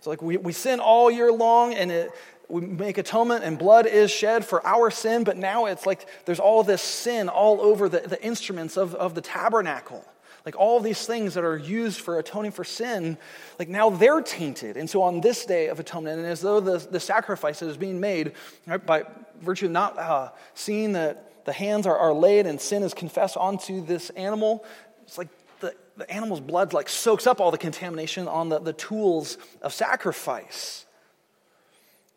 So, 0.00 0.10
like, 0.10 0.20
we, 0.20 0.36
we 0.36 0.52
sin 0.52 0.80
all 0.80 1.10
year 1.10 1.32
long 1.32 1.72
and 1.74 1.90
it, 1.90 2.10
we 2.48 2.60
make 2.60 2.98
atonement 2.98 3.44
and 3.44 3.58
blood 3.58 3.86
is 3.86 4.10
shed 4.10 4.44
for 4.44 4.64
our 4.66 4.90
sin, 4.90 5.24
but 5.24 5.36
now 5.36 5.66
it's 5.66 5.86
like 5.86 6.06
there's 6.26 6.40
all 6.40 6.62
this 6.62 6.82
sin 6.82 7.28
all 7.28 7.60
over 7.60 7.88
the, 7.88 8.00
the 8.00 8.22
instruments 8.22 8.76
of, 8.76 8.94
of 8.94 9.14
the 9.14 9.22
tabernacle. 9.22 10.04
Like 10.44 10.56
all 10.56 10.78
these 10.78 11.06
things 11.06 11.34
that 11.34 11.44
are 11.44 11.56
used 11.56 12.00
for 12.00 12.18
atoning 12.18 12.52
for 12.52 12.64
sin, 12.64 13.16
like 13.58 13.70
now 13.70 13.88
they're 13.88 14.20
tainted. 14.20 14.76
And 14.76 14.90
so 14.90 15.00
on 15.00 15.22
this 15.22 15.46
day 15.46 15.68
of 15.68 15.80
atonement, 15.80 16.18
and 16.18 16.26
as 16.26 16.42
though 16.42 16.60
the, 16.60 16.76
the 16.78 17.00
sacrifice 17.00 17.60
that 17.60 17.68
is 17.68 17.78
being 17.78 17.98
made 17.98 18.32
right, 18.66 18.84
by 18.84 19.04
virtue 19.40 19.66
of 19.66 19.72
not 19.72 19.98
uh, 19.98 20.28
seeing 20.54 20.92
that 20.92 21.32
the 21.44 21.52
hands 21.52 21.86
are, 21.86 21.96
are 21.96 22.12
laid 22.12 22.46
and 22.46 22.60
sin 22.60 22.82
is 22.82 22.94
confessed 22.94 23.36
onto 23.36 23.84
this 23.84 24.10
animal, 24.10 24.64
it's 25.02 25.18
like 25.18 25.28
the, 25.60 25.74
the 25.96 26.10
animal's 26.10 26.40
blood 26.40 26.72
like 26.72 26.88
soaks 26.88 27.26
up 27.26 27.40
all 27.40 27.50
the 27.50 27.58
contamination 27.58 28.28
on 28.28 28.48
the, 28.48 28.58
the 28.58 28.72
tools 28.72 29.38
of 29.62 29.72
sacrifice 29.72 30.86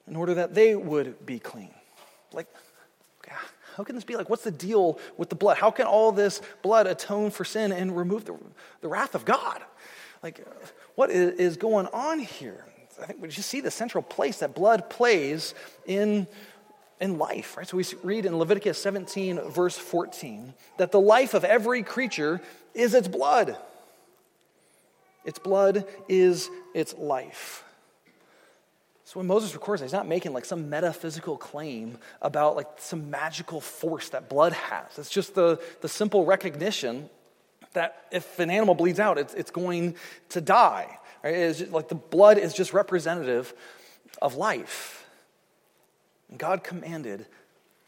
in 0.07 0.15
order 0.15 0.35
that 0.35 0.53
they 0.53 0.75
would 0.75 1.25
be 1.25 1.39
clean. 1.39 1.71
Like, 2.33 2.47
how 3.77 3.83
can 3.83 3.93
this 3.93 4.03
be? 4.03 4.15
Like, 4.15 4.27
what's 4.27 4.43
the 4.43 4.49
deal 4.49 4.99
with 5.17 5.29
the 5.29 5.35
blood? 5.35 5.57
How 5.57 5.69
can 5.69 5.85
all 5.85 6.11
this 6.11 6.41
blood 6.63 6.87
atone 6.87 7.29
for 7.29 7.45
sin 7.45 7.71
and 7.71 7.95
remove 7.95 8.25
the, 8.25 8.35
the 8.81 8.87
wrath 8.87 9.13
of 9.13 9.23
God? 9.23 9.61
Like, 10.23 10.43
what 10.95 11.11
is 11.11 11.57
going 11.57 11.85
on 11.93 12.17
here? 12.17 12.65
I 12.99 13.05
think 13.05 13.21
we 13.21 13.27
just 13.27 13.49
see 13.49 13.61
the 13.61 13.69
central 13.69 14.01
place 14.01 14.39
that 14.39 14.55
blood 14.55 14.89
plays 14.89 15.53
in, 15.85 16.25
in 16.99 17.17
life, 17.17 17.57
right? 17.57 17.67
So 17.67 17.77
we 17.77 17.86
read 18.03 18.25
in 18.25 18.38
Leviticus 18.38 18.81
17, 18.81 19.49
verse 19.49 19.77
14, 19.77 20.53
that 20.77 20.91
the 20.91 20.99
life 20.99 21.33
of 21.33 21.43
every 21.43 21.83
creature 21.83 22.41
is 22.73 22.93
its 22.93 23.07
blood. 23.07 23.57
Its 25.25 25.39
blood 25.39 25.86
is 26.07 26.49
its 26.73 26.95
life. 26.95 27.63
So 29.03 29.19
when 29.19 29.27
Moses 29.27 29.53
records, 29.53 29.81
he's 29.81 29.93
not 29.93 30.07
making 30.07 30.33
like 30.33 30.43
some 30.43 30.69
metaphysical 30.69 31.38
claim 31.38 31.97
about 32.21 32.55
like 32.55 32.67
some 32.77 33.10
magical 33.10 33.62
force 33.62 34.10
that 34.10 34.27
blood 34.27 34.53
has. 34.53 34.97
It's 34.97 35.10
just 35.10 35.33
the, 35.33 35.62
the 35.81 35.88
simple 35.88 36.25
recognition 36.25 37.10
that 37.73 38.05
if 38.12 38.39
an 38.39 38.49
animal 38.49 38.75
bleeds 38.75 38.99
out, 38.99 39.17
it's, 39.17 39.33
it's 39.33 39.51
going 39.51 39.95
to 40.29 40.41
die. 40.41 40.99
Right? 41.23 41.36
It's 41.36 41.60
just, 41.60 41.71
like 41.71 41.88
the 41.88 41.95
blood 41.95 42.38
is 42.38 42.53
just 42.53 42.73
representative 42.73 43.53
of 44.21 44.36
life. 44.36 45.07
And 46.29 46.37
God 46.37 46.63
commanded 46.63 47.25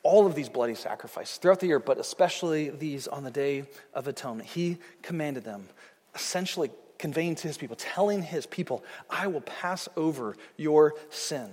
all 0.04 0.25
of 0.25 0.36
these 0.36 0.49
bloody 0.49 0.75
sacrifices 0.75 1.38
throughout 1.38 1.60
the 1.60 1.67
year, 1.67 1.80
but 1.80 1.97
especially 1.97 2.69
these 2.69 3.08
on 3.08 3.23
the 3.23 3.32
Day 3.32 3.65
of 3.93 4.08
Atonement. 4.08 4.49
He 4.49 4.78
commanded 5.02 5.43
them, 5.43 5.67
essentially 6.15 6.71
conveying 6.97 7.36
to 7.36 7.47
his 7.47 7.58
people, 7.58 7.75
telling 7.75 8.21
his 8.21 8.45
people, 8.45 8.84
I 9.10 9.28
will 9.28 9.41
pass 9.41 9.89
over 9.95 10.36
your 10.58 10.95
sin. 11.10 11.49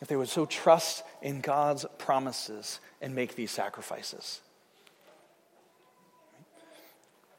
If 0.00 0.08
they 0.08 0.16
would 0.16 0.28
so 0.28 0.44
trust 0.44 1.04
in 1.22 1.40
God's 1.40 1.86
promises 1.98 2.80
and 3.00 3.14
make 3.14 3.34
these 3.34 3.50
sacrifices. 3.50 4.40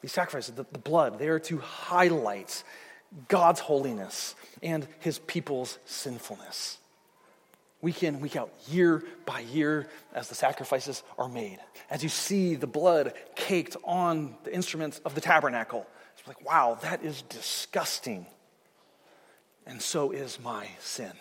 These 0.01 0.11
sacrifices, 0.11 0.55
the, 0.55 0.65
the 0.71 0.79
blood, 0.79 1.19
they 1.19 1.27
are 1.27 1.39
to 1.39 1.57
highlight 1.57 2.63
God's 3.27 3.59
holiness 3.59 4.35
and 4.63 4.87
his 4.99 5.19
people's 5.19 5.79
sinfulness. 5.85 6.77
Week 7.81 8.01
in, 8.01 8.19
week 8.21 8.35
out, 8.35 8.51
year 8.67 9.03
by 9.25 9.41
year, 9.41 9.87
as 10.13 10.29
the 10.29 10.35
sacrifices 10.35 11.03
are 11.17 11.29
made. 11.29 11.59
As 11.91 12.01
you 12.01 12.09
see 12.09 12.55
the 12.55 12.67
blood 12.67 13.13
caked 13.35 13.77
on 13.83 14.35
the 14.43 14.53
instruments 14.53 14.99
of 15.05 15.13
the 15.13 15.21
tabernacle, 15.21 15.85
It's 16.17 16.27
like, 16.27 16.43
wow, 16.43 16.79
that 16.81 17.03
is 17.03 17.21
disgusting. 17.23 18.25
And 19.67 19.81
so 19.81 20.11
is 20.11 20.39
my 20.39 20.67
sin. 20.79 21.11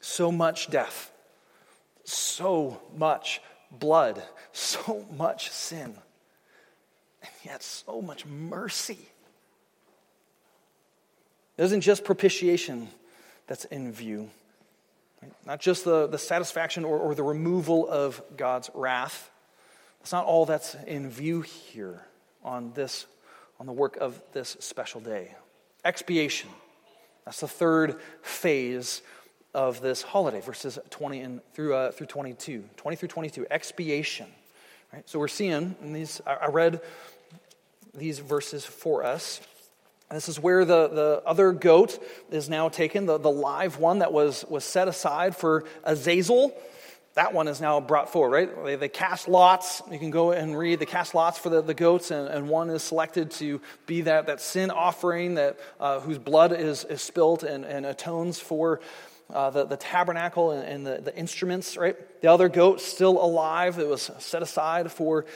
So 0.00 0.32
much 0.32 0.70
death, 0.70 1.12
so 2.04 2.80
much 2.96 3.40
blood, 3.70 4.22
so 4.52 5.06
much 5.16 5.50
sin, 5.50 5.94
and 7.22 7.32
yet 7.44 7.62
so 7.62 8.00
much 8.02 8.26
mercy. 8.26 8.98
It 11.56 11.64
isn't 11.64 11.82
just 11.82 12.04
propitiation 12.04 12.88
that's 13.46 13.66
in 13.66 13.92
view, 13.92 14.30
right? 15.22 15.32
not 15.46 15.60
just 15.60 15.84
the, 15.84 16.06
the 16.06 16.18
satisfaction 16.18 16.84
or, 16.84 16.98
or 16.98 17.14
the 17.14 17.22
removal 17.22 17.88
of 17.88 18.22
God's 18.36 18.70
wrath. 18.74 19.30
That's 20.00 20.12
not 20.12 20.24
all 20.24 20.46
that's 20.46 20.74
in 20.86 21.10
view 21.10 21.42
here 21.42 22.06
on 22.42 22.72
this 22.72 23.06
on 23.58 23.66
the 23.66 23.72
work 23.72 23.98
of 23.98 24.20
this 24.32 24.56
special 24.60 25.02
day. 25.02 25.34
Expiation. 25.84 26.48
That's 27.26 27.40
the 27.40 27.48
third 27.48 28.00
phase 28.22 29.02
of 29.52 29.82
this 29.82 30.02
holiday, 30.02 30.40
verses 30.40 30.78
20 30.88 31.20
and 31.20 31.40
through, 31.52 31.74
uh, 31.74 31.92
through 31.92 32.06
22. 32.06 32.64
20 32.76 32.96
through 32.96 33.08
22, 33.08 33.46
expiation. 33.50 34.26
Right? 34.92 35.08
So 35.08 35.18
we're 35.18 35.28
seeing 35.28 35.76
in 35.82 35.92
these, 35.92 36.22
I 36.26 36.46
read 36.46 36.80
these 37.94 38.18
verses 38.18 38.64
for 38.64 39.04
us. 39.04 39.40
This 40.10 40.28
is 40.28 40.40
where 40.40 40.64
the, 40.64 40.88
the 40.88 41.22
other 41.24 41.52
goat 41.52 42.02
is 42.30 42.48
now 42.48 42.68
taken, 42.68 43.06
the, 43.06 43.18
the 43.18 43.30
live 43.30 43.78
one 43.78 44.00
that 44.00 44.12
was, 44.12 44.44
was 44.48 44.64
set 44.64 44.88
aside 44.88 45.36
for 45.36 45.64
Azazel 45.84 46.52
that 47.14 47.34
one 47.34 47.48
is 47.48 47.60
now 47.60 47.80
brought 47.80 48.12
forward, 48.12 48.30
right? 48.30 48.64
They, 48.64 48.76
they, 48.76 48.88
cast 48.88 49.28
lots. 49.28 49.82
You 49.90 49.98
can 49.98 50.10
go 50.10 50.30
and 50.30 50.56
read. 50.56 50.78
They 50.78 50.86
cast 50.86 51.14
lots 51.14 51.38
for 51.38 51.48
the, 51.48 51.60
the 51.60 51.74
goats, 51.74 52.12
and, 52.12 52.28
and 52.28 52.48
one 52.48 52.70
is 52.70 52.82
selected 52.82 53.32
to 53.32 53.60
be 53.86 54.02
that, 54.02 54.26
that 54.26 54.40
sin 54.40 54.70
offering 54.70 55.34
that, 55.34 55.58
uh, 55.80 56.00
whose 56.00 56.18
blood 56.18 56.52
is, 56.52 56.84
is 56.84 57.02
spilt 57.02 57.42
and, 57.42 57.64
and 57.64 57.84
atones 57.84 58.38
for 58.38 58.80
uh, 59.32 59.50
the, 59.50 59.64
the 59.64 59.76
tabernacle 59.76 60.52
and, 60.52 60.66
and 60.66 60.86
the, 60.86 61.02
the 61.02 61.16
instruments, 61.16 61.76
right? 61.76 61.96
The 62.22 62.30
other 62.30 62.48
goat 62.48 62.80
still 62.80 63.22
alive. 63.22 63.78
It 63.78 63.88
was 63.88 64.10
set 64.18 64.42
aside 64.42 64.92
for 64.92 65.26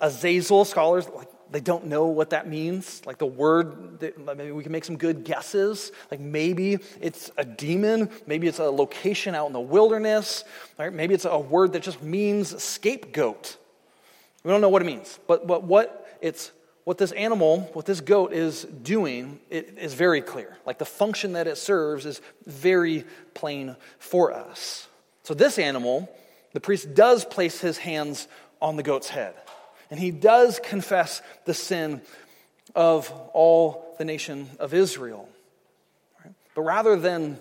Azazel. 0.00 0.66
Scholars 0.66 1.08
like 1.08 1.28
they 1.54 1.60
don't 1.60 1.86
know 1.86 2.06
what 2.06 2.30
that 2.30 2.48
means. 2.48 3.00
Like 3.06 3.18
the 3.18 3.26
word, 3.26 4.02
maybe 4.26 4.50
we 4.50 4.64
can 4.64 4.72
make 4.72 4.84
some 4.84 4.96
good 4.96 5.22
guesses. 5.22 5.92
Like 6.10 6.18
maybe 6.18 6.80
it's 7.00 7.30
a 7.36 7.44
demon, 7.44 8.10
maybe 8.26 8.48
it's 8.48 8.58
a 8.58 8.64
location 8.64 9.36
out 9.36 9.46
in 9.46 9.52
the 9.52 9.60
wilderness, 9.60 10.42
right? 10.80 10.92
maybe 10.92 11.14
it's 11.14 11.26
a 11.26 11.38
word 11.38 11.74
that 11.74 11.84
just 11.84 12.02
means 12.02 12.60
scapegoat. 12.60 13.56
We 14.42 14.50
don't 14.50 14.62
know 14.62 14.68
what 14.68 14.82
it 14.82 14.86
means, 14.86 15.20
but, 15.28 15.46
but 15.46 15.62
what 15.62 16.18
it's 16.20 16.50
what 16.82 16.98
this 16.98 17.12
animal, 17.12 17.70
what 17.72 17.86
this 17.86 18.00
goat 18.00 18.32
is 18.32 18.64
doing, 18.64 19.38
it 19.48 19.78
is 19.78 19.94
very 19.94 20.22
clear. 20.22 20.56
Like 20.66 20.78
the 20.78 20.84
function 20.84 21.34
that 21.34 21.46
it 21.46 21.56
serves 21.56 22.04
is 22.04 22.20
very 22.46 23.04
plain 23.32 23.76
for 24.00 24.32
us. 24.32 24.88
So 25.22 25.34
this 25.34 25.60
animal, 25.60 26.12
the 26.52 26.60
priest 26.60 26.94
does 26.94 27.24
place 27.24 27.60
his 27.60 27.78
hands 27.78 28.26
on 28.60 28.74
the 28.74 28.82
goat's 28.82 29.08
head. 29.08 29.34
And 29.90 30.00
he 30.00 30.10
does 30.10 30.60
confess 30.62 31.22
the 31.44 31.54
sin 31.54 32.00
of 32.74 33.10
all 33.32 33.94
the 33.98 34.04
nation 34.04 34.48
of 34.58 34.74
Israel. 34.74 35.28
But 36.54 36.62
rather 36.62 36.96
than 36.96 37.38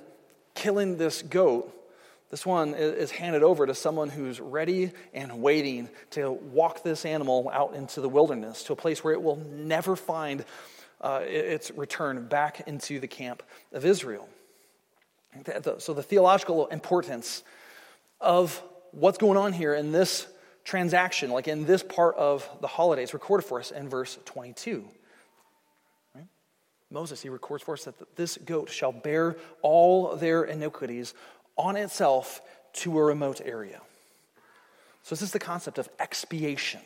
killing 0.55 0.97
this 0.97 1.21
goat, 1.21 1.73
this 2.29 2.45
one 2.45 2.73
is 2.73 3.11
handed 3.11 3.43
over 3.43 3.67
to 3.67 3.75
someone 3.75 4.09
who's 4.09 4.39
ready 4.39 4.91
and 5.13 5.41
waiting 5.41 5.87
to 6.11 6.31
walk 6.31 6.81
this 6.81 7.05
animal 7.05 7.49
out 7.53 7.75
into 7.75 8.01
the 8.01 8.09
wilderness, 8.09 8.63
to 8.63 8.73
a 8.73 8.75
place 8.75 9.03
where 9.03 9.13
it 9.13 9.21
will 9.21 9.35
never 9.35 9.95
find 9.95 10.43
uh, 10.99 11.21
its 11.23 11.69
return 11.71 12.25
back 12.27 12.67
into 12.67 12.99
the 12.99 13.07
camp 13.07 13.43
of 13.71 13.85
Israel. 13.85 14.27
So, 15.79 15.93
the 15.93 16.03
theological 16.03 16.67
importance 16.67 17.43
of 18.21 18.61
what's 18.91 19.17
going 19.17 19.37
on 19.37 19.53
here 19.53 19.73
in 19.75 19.91
this 19.91 20.27
transaction, 20.63 21.31
like 21.31 21.47
in 21.47 21.65
this 21.65 21.83
part 21.83 22.15
of 22.15 22.47
the 22.61 22.67
holiday. 22.67 23.03
It's 23.03 23.13
recorded 23.13 23.45
for 23.45 23.59
us 23.59 23.71
in 23.71 23.89
verse 23.89 24.17
22. 24.25 24.85
Right? 26.15 26.25
Moses, 26.89 27.21
he 27.21 27.29
records 27.29 27.63
for 27.63 27.73
us 27.73 27.85
that 27.85 28.15
this 28.15 28.37
goat 28.37 28.69
shall 28.69 28.91
bear 28.91 29.35
all 29.61 30.15
their 30.15 30.43
iniquities 30.43 31.13
on 31.57 31.75
itself 31.75 32.41
to 32.73 32.97
a 32.97 33.03
remote 33.03 33.41
area. 33.43 33.81
So, 35.03 35.15
this 35.15 35.21
is 35.21 35.31
the 35.31 35.39
concept 35.39 35.77
of 35.77 35.89
expiation. 35.99 36.81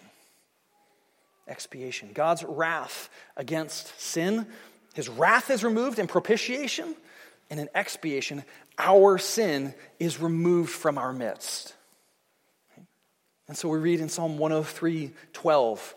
Expiation. 1.48 2.10
God's 2.14 2.44
wrath 2.44 3.10
against 3.38 4.00
sin, 4.00 4.48
his 4.96 5.08
wrath 5.08 5.52
is 5.52 5.64
removed 5.64 6.00
in 6.00 6.08
propitiation, 6.08 6.96
and 7.50 7.60
in 7.60 7.70
expiation, 7.76 8.44
our 8.78 9.18
sin 9.18 9.74
is 10.00 10.20
removed 10.20 10.72
from 10.72 10.98
our 10.98 11.14
midst. 11.14 11.77
And 13.48 13.58
so 13.58 13.70
we 13.70 13.78
read 13.78 14.00
in 14.00 14.10
Psalm 14.10 14.38
103 14.38 15.12
12 15.34 15.96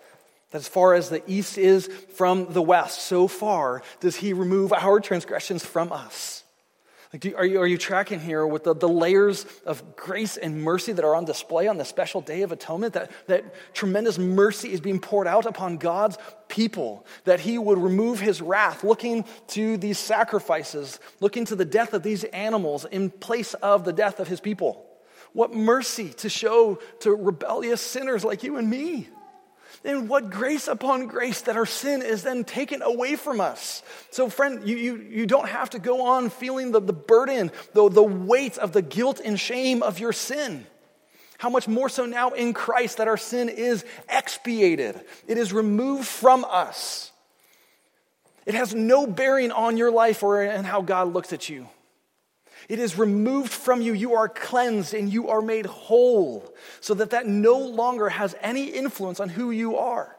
that 0.50 0.58
as 0.58 0.68
far 0.68 0.94
as 0.94 1.10
the 1.10 1.22
east 1.30 1.58
is 1.58 1.88
from 2.14 2.52
the 2.52 2.62
west, 2.62 3.02
so 3.02 3.28
far 3.28 3.82
does 4.00 4.16
he 4.16 4.32
remove 4.32 4.72
our 4.72 5.00
transgressions 5.00 5.64
from 5.64 5.92
us. 5.92 6.44
Like, 7.12 7.22
do, 7.22 7.34
are, 7.36 7.44
you, 7.44 7.60
are 7.60 7.66
you 7.66 7.78
tracking 7.78 8.20
here 8.20 8.46
with 8.46 8.62
the, 8.62 8.72
the 8.72 8.88
layers 8.88 9.44
of 9.66 9.96
grace 9.96 10.36
and 10.36 10.62
mercy 10.62 10.92
that 10.92 11.04
are 11.04 11.16
on 11.16 11.24
display 11.24 11.66
on 11.66 11.76
the 11.76 11.84
special 11.84 12.20
day 12.20 12.42
of 12.42 12.52
atonement? 12.52 12.94
That, 12.94 13.10
that 13.26 13.74
tremendous 13.74 14.16
mercy 14.16 14.72
is 14.72 14.80
being 14.80 15.00
poured 15.00 15.26
out 15.26 15.44
upon 15.44 15.78
God's 15.78 16.18
people, 16.46 17.04
that 17.24 17.40
he 17.40 17.58
would 17.58 17.78
remove 17.78 18.20
his 18.20 18.40
wrath, 18.40 18.84
looking 18.84 19.24
to 19.48 19.76
these 19.76 19.98
sacrifices, 19.98 21.00
looking 21.18 21.44
to 21.46 21.56
the 21.56 21.64
death 21.64 21.94
of 21.94 22.04
these 22.04 22.22
animals 22.24 22.84
in 22.84 23.10
place 23.10 23.54
of 23.54 23.84
the 23.84 23.92
death 23.92 24.20
of 24.20 24.28
his 24.28 24.40
people. 24.40 24.86
What 25.32 25.54
mercy 25.54 26.10
to 26.18 26.28
show 26.28 26.80
to 27.00 27.14
rebellious 27.14 27.80
sinners 27.80 28.24
like 28.24 28.42
you 28.42 28.56
and 28.56 28.68
me. 28.68 29.08
And 29.84 30.08
what 30.08 30.30
grace 30.30 30.68
upon 30.68 31.06
grace 31.06 31.42
that 31.42 31.56
our 31.56 31.64
sin 31.64 32.02
is 32.02 32.22
then 32.22 32.44
taken 32.44 32.82
away 32.82 33.16
from 33.16 33.40
us. 33.40 33.82
So, 34.10 34.28
friend, 34.28 34.68
you, 34.68 34.76
you, 34.76 34.96
you 34.96 35.26
don't 35.26 35.48
have 35.48 35.70
to 35.70 35.78
go 35.78 36.02
on 36.02 36.28
feeling 36.28 36.72
the, 36.72 36.80
the 36.80 36.92
burden, 36.92 37.50
the, 37.72 37.88
the 37.88 38.02
weight 38.02 38.58
of 38.58 38.72
the 38.72 38.82
guilt 38.82 39.20
and 39.24 39.40
shame 39.40 39.82
of 39.82 39.98
your 39.98 40.12
sin. 40.12 40.66
How 41.38 41.48
much 41.48 41.66
more 41.66 41.88
so 41.88 42.04
now 42.04 42.30
in 42.30 42.52
Christ 42.52 42.98
that 42.98 43.08
our 43.08 43.16
sin 43.16 43.48
is 43.48 43.84
expiated, 44.10 45.00
it 45.26 45.38
is 45.38 45.52
removed 45.52 46.06
from 46.06 46.44
us. 46.44 47.10
It 48.44 48.54
has 48.54 48.74
no 48.74 49.06
bearing 49.06 49.52
on 49.52 49.76
your 49.76 49.90
life 49.90 50.22
or 50.22 50.42
in 50.42 50.64
how 50.64 50.82
God 50.82 51.12
looks 51.12 51.32
at 51.32 51.48
you. 51.48 51.68
It 52.70 52.78
is 52.78 52.96
removed 52.96 53.50
from 53.50 53.82
you. 53.82 53.92
You 53.94 54.14
are 54.14 54.28
cleansed 54.28 54.94
and 54.94 55.12
you 55.12 55.30
are 55.30 55.42
made 55.42 55.66
whole 55.66 56.54
so 56.80 56.94
that 56.94 57.10
that 57.10 57.26
no 57.26 57.58
longer 57.58 58.08
has 58.08 58.36
any 58.40 58.66
influence 58.66 59.18
on 59.18 59.28
who 59.28 59.50
you 59.50 59.76
are. 59.76 60.16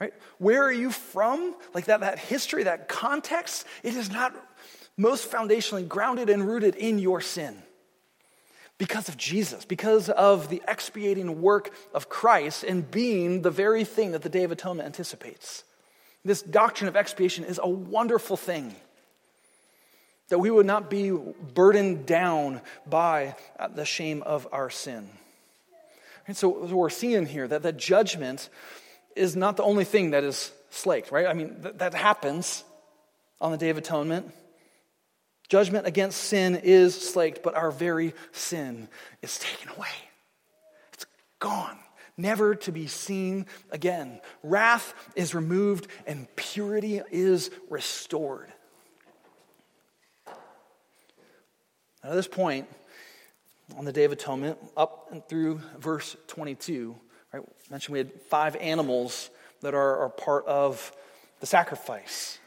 Right? 0.00 0.14
Where 0.38 0.62
are 0.62 0.72
you 0.72 0.92
from? 0.92 1.56
Like 1.74 1.86
that, 1.86 1.98
that 1.98 2.20
history, 2.20 2.62
that 2.62 2.86
context, 2.86 3.66
it 3.82 3.96
is 3.96 4.08
not 4.08 4.32
most 4.96 5.28
foundationally 5.32 5.88
grounded 5.88 6.30
and 6.30 6.46
rooted 6.46 6.76
in 6.76 7.00
your 7.00 7.20
sin. 7.20 7.60
Because 8.78 9.08
of 9.08 9.16
Jesus, 9.16 9.64
because 9.64 10.10
of 10.10 10.48
the 10.48 10.62
expiating 10.68 11.42
work 11.42 11.74
of 11.92 12.08
Christ 12.08 12.62
and 12.62 12.88
being 12.88 13.42
the 13.42 13.50
very 13.50 13.82
thing 13.82 14.12
that 14.12 14.22
the 14.22 14.28
Day 14.28 14.44
of 14.44 14.52
Atonement 14.52 14.86
anticipates. 14.86 15.64
This 16.24 16.40
doctrine 16.40 16.86
of 16.86 16.94
expiation 16.94 17.44
is 17.44 17.58
a 17.60 17.68
wonderful 17.68 18.36
thing. 18.36 18.76
That 20.32 20.38
we 20.38 20.50
would 20.50 20.64
not 20.64 20.88
be 20.88 21.10
burdened 21.10 22.06
down 22.06 22.62
by 22.86 23.36
uh, 23.60 23.68
the 23.68 23.84
shame 23.84 24.22
of 24.22 24.48
our 24.50 24.70
sin. 24.70 25.06
And 26.26 26.34
so, 26.34 26.48
we're 26.64 26.88
seeing 26.88 27.26
here 27.26 27.46
that 27.46 27.62
the 27.62 27.70
judgment 27.70 28.48
is 29.14 29.36
not 29.36 29.58
the 29.58 29.62
only 29.62 29.84
thing 29.84 30.12
that 30.12 30.24
is 30.24 30.50
slaked, 30.70 31.12
right? 31.12 31.26
I 31.26 31.34
mean, 31.34 31.60
th- 31.60 31.74
that 31.76 31.92
happens 31.92 32.64
on 33.42 33.52
the 33.52 33.58
Day 33.58 33.68
of 33.68 33.76
Atonement. 33.76 34.32
Judgment 35.50 35.86
against 35.86 36.16
sin 36.16 36.56
is 36.56 36.98
slaked, 36.98 37.42
but 37.42 37.54
our 37.54 37.70
very 37.70 38.14
sin 38.30 38.88
is 39.20 39.38
taken 39.38 39.68
away. 39.76 39.94
It's 40.94 41.04
gone, 41.40 41.78
never 42.16 42.54
to 42.54 42.72
be 42.72 42.86
seen 42.86 43.44
again. 43.70 44.18
Wrath 44.42 44.94
is 45.14 45.34
removed 45.34 45.88
and 46.06 46.26
purity 46.36 47.02
is 47.10 47.50
restored. 47.68 48.50
Now, 52.02 52.10
at 52.10 52.14
this 52.14 52.28
point, 52.28 52.68
on 53.76 53.84
the 53.84 53.92
Day 53.92 54.04
of 54.04 54.12
Atonement, 54.12 54.58
up 54.76 55.08
and 55.12 55.26
through 55.28 55.60
verse 55.78 56.16
22, 56.26 56.96
right, 57.32 57.42
I 57.42 57.70
mentioned 57.70 57.92
we 57.92 57.98
had 57.98 58.12
five 58.22 58.56
animals 58.56 59.30
that 59.60 59.74
are, 59.74 59.98
are 59.98 60.08
part 60.08 60.44
of 60.46 60.92
the 61.40 61.46
sacrifice. 61.46 62.38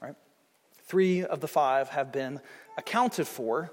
Right? 0.00 0.14
Three 0.86 1.24
of 1.24 1.40
the 1.40 1.48
five 1.48 1.88
have 1.88 2.12
been 2.12 2.40
accounted 2.76 3.26
for 3.26 3.72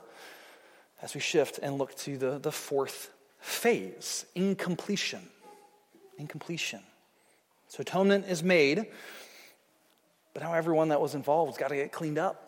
as 1.02 1.14
we 1.14 1.22
shift 1.22 1.60
and 1.62 1.78
look 1.78 1.96
to 1.98 2.18
the, 2.18 2.40
the 2.40 2.52
fourth 2.52 3.12
phase 3.40 4.26
incompletion. 4.34 5.22
Incompletion. 6.18 6.82
So 7.68 7.82
atonement 7.82 8.26
is 8.28 8.42
made, 8.42 8.88
but 10.34 10.42
now 10.42 10.54
everyone 10.54 10.90
that 10.90 11.00
was 11.00 11.14
involved 11.14 11.52
has 11.52 11.58
got 11.58 11.68
to 11.68 11.76
get 11.76 11.92
cleaned 11.92 12.18
up. 12.18 12.45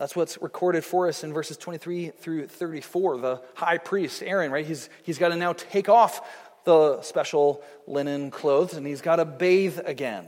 That's 0.00 0.16
what's 0.16 0.40
recorded 0.40 0.82
for 0.82 1.08
us 1.08 1.24
in 1.24 1.34
verses 1.34 1.58
23 1.58 2.08
through 2.08 2.46
34. 2.46 3.18
The 3.18 3.42
high 3.52 3.76
priest, 3.76 4.22
Aaron, 4.22 4.50
right? 4.50 4.64
He's, 4.64 4.88
he's 5.02 5.18
got 5.18 5.28
to 5.28 5.36
now 5.36 5.52
take 5.52 5.90
off 5.90 6.26
the 6.64 7.02
special 7.02 7.62
linen 7.86 8.30
clothes 8.30 8.72
and 8.72 8.86
he's 8.86 9.02
got 9.02 9.16
to 9.16 9.26
bathe 9.26 9.78
again. 9.84 10.24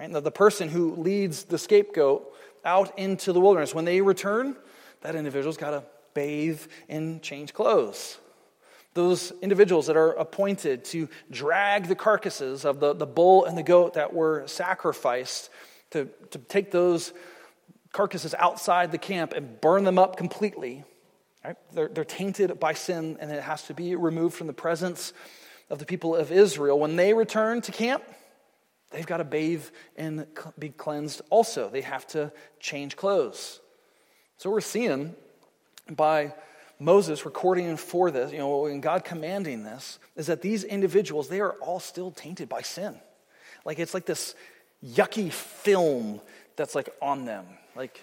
Right? 0.00 0.10
The 0.10 0.30
person 0.30 0.70
who 0.70 0.96
leads 0.96 1.44
the 1.44 1.58
scapegoat 1.58 2.34
out 2.64 2.98
into 2.98 3.34
the 3.34 3.40
wilderness, 3.40 3.74
when 3.74 3.84
they 3.84 4.00
return, 4.00 4.56
that 5.02 5.14
individual's 5.14 5.58
got 5.58 5.72
to 5.72 5.84
bathe 6.14 6.62
and 6.88 7.22
change 7.22 7.52
clothes. 7.52 8.16
Those 8.94 9.34
individuals 9.42 9.86
that 9.88 9.98
are 9.98 10.12
appointed 10.12 10.82
to 10.86 11.10
drag 11.30 11.88
the 11.88 11.94
carcasses 11.94 12.64
of 12.64 12.80
the, 12.80 12.94
the 12.94 13.06
bull 13.06 13.44
and 13.44 13.58
the 13.58 13.62
goat 13.62 13.94
that 13.94 14.14
were 14.14 14.46
sacrificed, 14.46 15.50
to, 15.90 16.08
to 16.30 16.38
take 16.38 16.70
those 16.70 17.12
carcasses 17.94 18.34
outside 18.38 18.92
the 18.92 18.98
camp 18.98 19.32
and 19.32 19.60
burn 19.60 19.84
them 19.84 19.98
up 19.98 20.16
completely. 20.16 20.84
Right? 21.44 21.56
They're, 21.72 21.88
they're 21.88 22.04
tainted 22.04 22.58
by 22.58 22.74
sin, 22.74 23.16
and 23.20 23.30
it 23.30 23.42
has 23.42 23.62
to 23.64 23.74
be 23.74 23.94
removed 23.94 24.34
from 24.34 24.48
the 24.48 24.52
presence 24.52 25.12
of 25.70 25.78
the 25.78 25.86
people 25.86 26.14
of 26.14 26.32
Israel. 26.32 26.78
When 26.78 26.96
they 26.96 27.14
return 27.14 27.60
to 27.62 27.72
camp, 27.72 28.02
they've 28.90 29.06
got 29.06 29.18
to 29.18 29.24
bathe 29.24 29.64
and 29.96 30.26
be 30.58 30.70
cleansed 30.70 31.22
also. 31.30 31.70
They 31.70 31.82
have 31.82 32.06
to 32.08 32.32
change 32.60 32.96
clothes. 32.96 33.60
So 34.38 34.50
we're 34.50 34.60
seeing 34.60 35.14
by 35.88 36.34
Moses 36.80 37.24
recording 37.24 37.76
for 37.76 38.10
this, 38.10 38.32
you 38.32 38.38
know, 38.38 38.66
and 38.66 38.82
God 38.82 39.04
commanding 39.04 39.62
this, 39.62 40.00
is 40.16 40.26
that 40.26 40.42
these 40.42 40.64
individuals, 40.64 41.28
they 41.28 41.40
are 41.40 41.52
all 41.60 41.78
still 41.78 42.10
tainted 42.10 42.48
by 42.48 42.62
sin. 42.62 42.98
Like 43.64 43.78
it's 43.78 43.94
like 43.94 44.06
this 44.06 44.34
yucky 44.84 45.30
film 45.30 46.20
that's 46.56 46.74
like 46.74 46.88
on 47.00 47.24
them. 47.24 47.46
Like, 47.76 48.02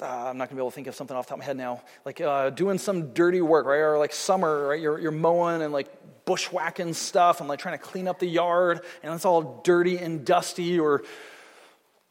uh, 0.00 0.28
I'm 0.28 0.36
not 0.36 0.48
gonna 0.48 0.56
be 0.56 0.62
able 0.62 0.70
to 0.70 0.74
think 0.74 0.86
of 0.86 0.94
something 0.94 1.16
off 1.16 1.26
the 1.26 1.30
top 1.30 1.38
of 1.38 1.40
my 1.40 1.44
head 1.46 1.56
now. 1.56 1.82
Like 2.04 2.20
uh, 2.20 2.50
doing 2.50 2.78
some 2.78 3.12
dirty 3.12 3.40
work, 3.40 3.66
right? 3.66 3.78
Or 3.78 3.98
like 3.98 4.12
summer, 4.12 4.68
right? 4.68 4.80
You're, 4.80 4.98
you're 4.98 5.10
mowing 5.10 5.62
and 5.62 5.72
like 5.72 5.88
bushwhacking 6.26 6.94
stuff 6.94 7.40
and 7.40 7.48
like 7.48 7.60
trying 7.60 7.78
to 7.78 7.82
clean 7.82 8.08
up 8.08 8.18
the 8.18 8.26
yard, 8.26 8.80
and 9.02 9.14
it's 9.14 9.24
all 9.24 9.62
dirty 9.64 9.98
and 9.98 10.24
dusty. 10.24 10.78
Or 10.78 11.02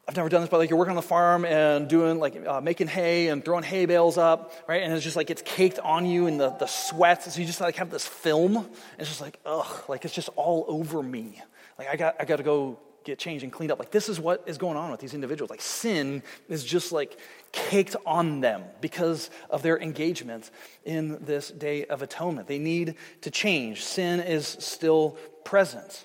I've 0.08 0.16
never 0.16 0.28
done 0.28 0.40
this, 0.40 0.50
but 0.50 0.58
like 0.58 0.70
you're 0.70 0.78
working 0.78 0.92
on 0.92 0.96
the 0.96 1.02
farm 1.02 1.44
and 1.44 1.88
doing 1.88 2.20
like 2.20 2.46
uh, 2.46 2.60
making 2.60 2.86
hay 2.86 3.28
and 3.28 3.44
throwing 3.44 3.64
hay 3.64 3.86
bales 3.86 4.16
up, 4.16 4.52
right? 4.68 4.82
And 4.82 4.92
it's 4.92 5.02
just 5.02 5.16
like 5.16 5.30
it's 5.30 5.42
caked 5.42 5.80
on 5.80 6.06
you 6.06 6.28
and 6.28 6.38
the, 6.38 6.50
the 6.50 6.66
sweat. 6.66 7.24
So 7.24 7.40
you 7.40 7.46
just 7.46 7.60
like 7.60 7.76
have 7.76 7.90
this 7.90 8.06
film. 8.06 8.68
It's 8.98 9.08
just 9.08 9.20
like, 9.20 9.40
ugh, 9.44 9.84
like 9.88 10.04
it's 10.04 10.14
just 10.14 10.28
all 10.36 10.64
over 10.68 11.02
me. 11.02 11.42
Like 11.76 11.88
I 11.88 11.96
got, 11.96 12.16
I 12.20 12.24
got 12.24 12.36
to 12.36 12.44
go 12.44 12.78
get 13.06 13.18
changed 13.18 13.44
and 13.44 13.52
cleaned 13.52 13.72
up. 13.72 13.78
Like, 13.78 13.92
this 13.92 14.08
is 14.08 14.20
what 14.20 14.42
is 14.46 14.58
going 14.58 14.76
on 14.76 14.90
with 14.90 15.00
these 15.00 15.14
individuals. 15.14 15.48
Like, 15.48 15.62
sin 15.62 16.22
is 16.48 16.64
just 16.64 16.92
like 16.92 17.18
caked 17.52 17.96
on 18.04 18.40
them 18.40 18.64
because 18.80 19.30
of 19.48 19.62
their 19.62 19.78
engagement 19.78 20.50
in 20.84 21.24
this 21.24 21.48
day 21.50 21.84
of 21.86 22.02
atonement. 22.02 22.48
They 22.48 22.58
need 22.58 22.96
to 23.22 23.30
change. 23.30 23.84
Sin 23.84 24.20
is 24.20 24.46
still 24.60 25.16
present. 25.44 26.04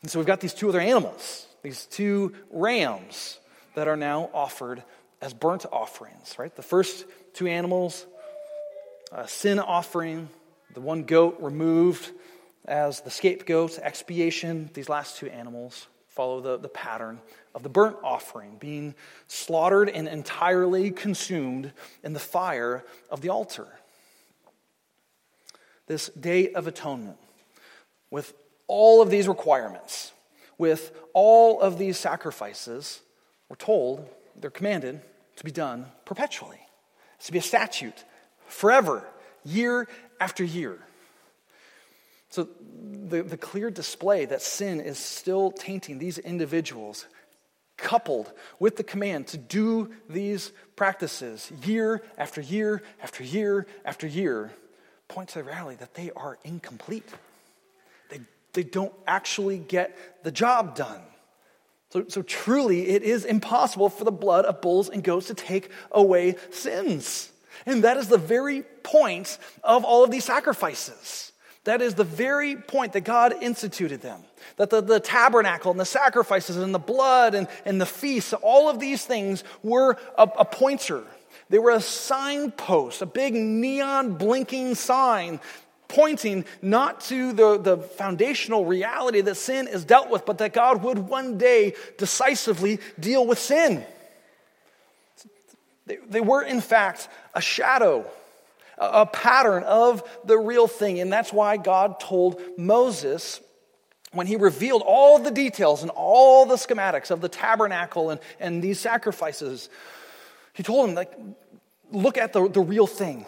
And 0.00 0.10
so 0.10 0.18
we've 0.18 0.26
got 0.26 0.40
these 0.40 0.54
two 0.54 0.68
other 0.68 0.80
animals, 0.80 1.46
these 1.62 1.86
two 1.86 2.32
rams 2.50 3.38
that 3.74 3.88
are 3.88 3.96
now 3.96 4.30
offered 4.32 4.82
as 5.20 5.34
burnt 5.34 5.66
offerings, 5.72 6.36
right? 6.38 6.54
The 6.54 6.62
first 6.62 7.04
two 7.34 7.48
animals, 7.48 8.06
a 9.10 9.26
sin 9.26 9.58
offering, 9.58 10.28
the 10.74 10.80
one 10.80 11.02
goat 11.02 11.38
removed 11.40 12.10
as 12.64 13.00
the 13.00 13.10
scapegoat, 13.10 13.78
expiation, 13.82 14.70
these 14.74 14.88
last 14.88 15.16
two 15.16 15.26
animals 15.28 15.88
follow 16.18 16.40
the, 16.40 16.56
the 16.56 16.68
pattern 16.68 17.20
of 17.54 17.62
the 17.62 17.68
burnt 17.68 17.96
offering 18.02 18.56
being 18.58 18.92
slaughtered 19.28 19.88
and 19.88 20.08
entirely 20.08 20.90
consumed 20.90 21.70
in 22.02 22.12
the 22.12 22.18
fire 22.18 22.84
of 23.08 23.20
the 23.20 23.28
altar. 23.28 23.68
This 25.86 26.08
day 26.08 26.50
of 26.54 26.66
atonement, 26.66 27.18
with 28.10 28.34
all 28.66 29.00
of 29.00 29.10
these 29.10 29.28
requirements, 29.28 30.10
with 30.58 30.90
all 31.14 31.60
of 31.60 31.78
these 31.78 31.96
sacrifices, 31.96 33.00
we're 33.48 33.54
told, 33.54 34.04
they're 34.34 34.50
commanded 34.50 35.00
to 35.36 35.44
be 35.44 35.52
done 35.52 35.86
perpetually. 36.04 36.58
It's 37.14 37.26
to 37.26 37.32
be 37.32 37.38
a 37.38 37.42
statute 37.42 38.04
forever, 38.48 39.06
year 39.44 39.86
after 40.18 40.42
year. 40.42 40.80
So, 42.30 42.48
the, 43.08 43.22
the 43.22 43.36
clear 43.38 43.70
display 43.70 44.26
that 44.26 44.42
sin 44.42 44.80
is 44.80 44.98
still 44.98 45.50
tainting 45.50 45.98
these 45.98 46.18
individuals, 46.18 47.06
coupled 47.78 48.30
with 48.58 48.76
the 48.76 48.84
command 48.84 49.28
to 49.28 49.38
do 49.38 49.92
these 50.08 50.52
practices 50.76 51.50
year 51.64 52.02
after 52.18 52.40
year 52.40 52.82
after 53.02 53.24
year 53.24 53.66
after 53.84 54.06
year, 54.06 54.52
points 55.08 55.32
to 55.32 55.38
the 55.38 55.44
reality 55.44 55.76
that 55.76 55.94
they 55.94 56.10
are 56.14 56.38
incomplete. 56.44 57.08
They, 58.10 58.20
they 58.52 58.62
don't 58.62 58.92
actually 59.06 59.58
get 59.58 59.96
the 60.22 60.30
job 60.30 60.74
done. 60.74 61.00
So, 61.90 62.04
so 62.08 62.20
truly, 62.20 62.90
it 62.90 63.02
is 63.02 63.24
impossible 63.24 63.88
for 63.88 64.04
the 64.04 64.12
blood 64.12 64.44
of 64.44 64.60
bulls 64.60 64.90
and 64.90 65.02
goats 65.02 65.28
to 65.28 65.34
take 65.34 65.70
away 65.90 66.36
sins. 66.50 67.32
And 67.64 67.84
that 67.84 67.96
is 67.96 68.08
the 68.08 68.18
very 68.18 68.62
point 68.82 69.38
of 69.64 69.84
all 69.84 70.04
of 70.04 70.10
these 70.10 70.24
sacrifices. 70.24 71.32
That 71.68 71.82
is 71.82 71.92
the 71.92 72.02
very 72.02 72.56
point 72.56 72.94
that 72.94 73.02
God 73.02 73.34
instituted 73.42 74.00
them. 74.00 74.22
That 74.56 74.70
the, 74.70 74.80
the 74.80 75.00
tabernacle 75.00 75.70
and 75.70 75.78
the 75.78 75.84
sacrifices 75.84 76.56
and 76.56 76.74
the 76.74 76.78
blood 76.78 77.34
and, 77.34 77.46
and 77.66 77.78
the 77.78 77.84
feasts, 77.84 78.32
all 78.32 78.70
of 78.70 78.80
these 78.80 79.04
things 79.04 79.44
were 79.62 79.98
a, 80.16 80.22
a 80.22 80.46
pointer. 80.46 81.04
They 81.50 81.58
were 81.58 81.72
a 81.72 81.82
signpost, 81.82 83.02
a 83.02 83.06
big 83.06 83.34
neon 83.34 84.14
blinking 84.14 84.76
sign 84.76 85.40
pointing 85.88 86.46
not 86.62 87.02
to 87.02 87.34
the, 87.34 87.58
the 87.58 87.76
foundational 87.76 88.64
reality 88.64 89.20
that 89.20 89.34
sin 89.34 89.68
is 89.68 89.84
dealt 89.84 90.08
with, 90.08 90.24
but 90.24 90.38
that 90.38 90.54
God 90.54 90.82
would 90.82 90.98
one 90.98 91.36
day 91.36 91.74
decisively 91.98 92.78
deal 92.98 93.26
with 93.26 93.38
sin. 93.38 93.84
They, 95.84 95.98
they 96.08 96.22
were, 96.22 96.42
in 96.42 96.62
fact, 96.62 97.10
a 97.34 97.42
shadow 97.42 98.10
a 98.80 99.06
pattern 99.06 99.62
of 99.64 100.02
the 100.24 100.38
real 100.38 100.66
thing. 100.66 101.00
And 101.00 101.12
that's 101.12 101.32
why 101.32 101.56
God 101.56 102.00
told 102.00 102.40
Moses 102.56 103.40
when 104.12 104.26
he 104.26 104.36
revealed 104.36 104.82
all 104.86 105.18
the 105.18 105.30
details 105.30 105.82
and 105.82 105.90
all 105.90 106.46
the 106.46 106.54
schematics 106.54 107.10
of 107.10 107.20
the 107.20 107.28
tabernacle 107.28 108.10
and, 108.10 108.20
and 108.40 108.62
these 108.62 108.80
sacrifices, 108.80 109.68
he 110.54 110.62
told 110.62 110.88
him, 110.88 110.94
like, 110.94 111.12
look 111.90 112.16
at 112.16 112.32
the, 112.32 112.48
the 112.48 112.60
real 112.60 112.86
thing. 112.86 113.26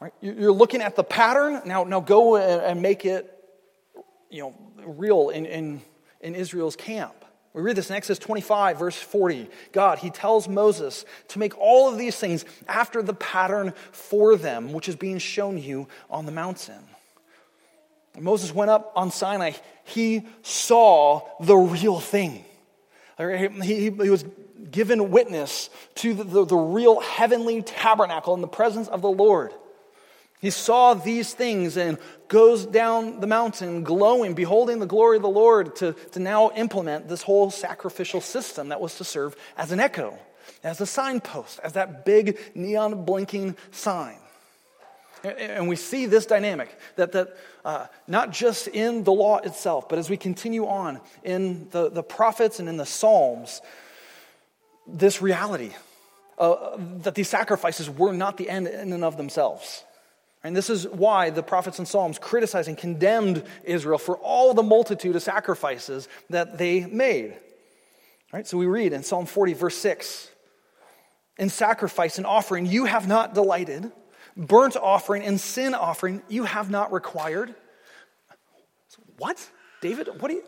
Right? 0.00 0.12
You're 0.20 0.52
looking 0.52 0.80
at 0.80 0.96
the 0.96 1.04
pattern. 1.04 1.62
Now, 1.66 1.84
now 1.84 2.00
go 2.00 2.36
and 2.36 2.80
make 2.82 3.04
it, 3.04 3.30
you 4.30 4.42
know, 4.42 4.54
real 4.84 5.28
in, 5.28 5.46
in, 5.46 5.82
in 6.20 6.34
Israel's 6.34 6.76
camp. 6.76 7.21
We 7.54 7.60
read 7.60 7.76
this 7.76 7.90
in 7.90 7.96
Exodus 7.96 8.18
25, 8.18 8.78
verse 8.78 8.96
40. 8.96 9.48
God, 9.72 9.98
he 9.98 10.08
tells 10.08 10.48
Moses 10.48 11.04
to 11.28 11.38
make 11.38 11.56
all 11.58 11.90
of 11.90 11.98
these 11.98 12.16
things 12.16 12.46
after 12.66 13.02
the 13.02 13.12
pattern 13.12 13.74
for 13.90 14.36
them, 14.36 14.72
which 14.72 14.88
is 14.88 14.96
being 14.96 15.18
shown 15.18 15.58
you 15.58 15.86
on 16.08 16.24
the 16.24 16.32
mountain. 16.32 16.82
When 18.14 18.24
Moses 18.24 18.54
went 18.54 18.70
up 18.70 18.92
on 18.96 19.10
Sinai, 19.10 19.52
he 19.84 20.26
saw 20.42 21.22
the 21.40 21.56
real 21.56 22.00
thing. 22.00 22.44
He, 23.18 23.90
he, 23.90 23.90
was 23.90 24.24
given 24.70 25.10
witness 25.10 25.68
to 25.96 26.14
the, 26.14 26.24
the, 26.24 26.44
the 26.46 26.56
real 26.56 27.00
heavenly 27.00 27.62
tabernacle 27.62 28.34
in 28.34 28.40
the 28.40 28.48
presence 28.48 28.88
of 28.88 29.02
the 29.02 29.10
Lord. 29.10 29.52
He 30.42 30.50
saw 30.50 30.94
these 30.94 31.32
things 31.32 31.76
and 31.76 31.98
goes 32.26 32.66
down 32.66 33.20
the 33.20 33.28
mountain 33.28 33.84
glowing, 33.84 34.34
beholding 34.34 34.80
the 34.80 34.86
glory 34.86 35.16
of 35.16 35.22
the 35.22 35.28
Lord 35.28 35.76
to, 35.76 35.92
to 36.10 36.18
now 36.18 36.50
implement 36.56 37.06
this 37.06 37.22
whole 37.22 37.52
sacrificial 37.52 38.20
system 38.20 38.70
that 38.70 38.80
was 38.80 38.98
to 38.98 39.04
serve 39.04 39.36
as 39.56 39.70
an 39.70 39.78
echo, 39.78 40.18
as 40.64 40.80
a 40.80 40.86
signpost, 40.86 41.60
as 41.62 41.74
that 41.74 42.04
big 42.04 42.40
neon 42.56 43.04
blinking 43.04 43.56
sign. 43.70 44.16
And 45.22 45.68
we 45.68 45.76
see 45.76 46.06
this 46.06 46.26
dynamic 46.26 46.76
that, 46.96 47.12
that 47.12 47.36
uh, 47.64 47.86
not 48.08 48.32
just 48.32 48.66
in 48.66 49.04
the 49.04 49.12
law 49.12 49.38
itself, 49.38 49.88
but 49.88 50.00
as 50.00 50.10
we 50.10 50.16
continue 50.16 50.66
on 50.66 51.00
in 51.22 51.68
the, 51.70 51.88
the 51.88 52.02
prophets 52.02 52.58
and 52.58 52.68
in 52.68 52.76
the 52.76 52.86
Psalms, 52.86 53.62
this 54.88 55.22
reality 55.22 55.70
uh, 56.36 56.76
that 57.02 57.14
these 57.14 57.28
sacrifices 57.28 57.88
were 57.88 58.12
not 58.12 58.38
the 58.38 58.50
end 58.50 58.66
in 58.66 58.92
and 58.92 59.04
of 59.04 59.16
themselves. 59.16 59.84
And 60.44 60.56
this 60.56 60.70
is 60.70 60.88
why 60.88 61.30
the 61.30 61.42
prophets 61.42 61.78
and 61.78 61.86
Psalms 61.86 62.18
criticized 62.18 62.68
and 62.68 62.76
condemned 62.76 63.44
Israel 63.64 63.98
for 63.98 64.16
all 64.18 64.54
the 64.54 64.62
multitude 64.62 65.14
of 65.14 65.22
sacrifices 65.22 66.08
that 66.30 66.58
they 66.58 66.84
made. 66.84 67.32
All 67.32 68.38
right, 68.38 68.46
so 68.46 68.58
we 68.58 68.66
read 68.66 68.92
in 68.92 69.02
Psalm 69.02 69.26
40, 69.26 69.52
verse 69.52 69.76
6 69.76 70.30
In 71.38 71.48
sacrifice 71.48 72.18
and 72.18 72.26
offering 72.26 72.66
you 72.66 72.86
have 72.86 73.06
not 73.06 73.34
delighted, 73.34 73.92
burnt 74.36 74.76
offering 74.76 75.22
and 75.22 75.40
sin 75.40 75.74
offering 75.74 76.22
you 76.28 76.44
have 76.44 76.70
not 76.70 76.92
required. 76.92 77.54
What? 79.18 79.48
David, 79.80 80.08
what 80.20 80.28
do 80.28 80.34
you. 80.34 80.44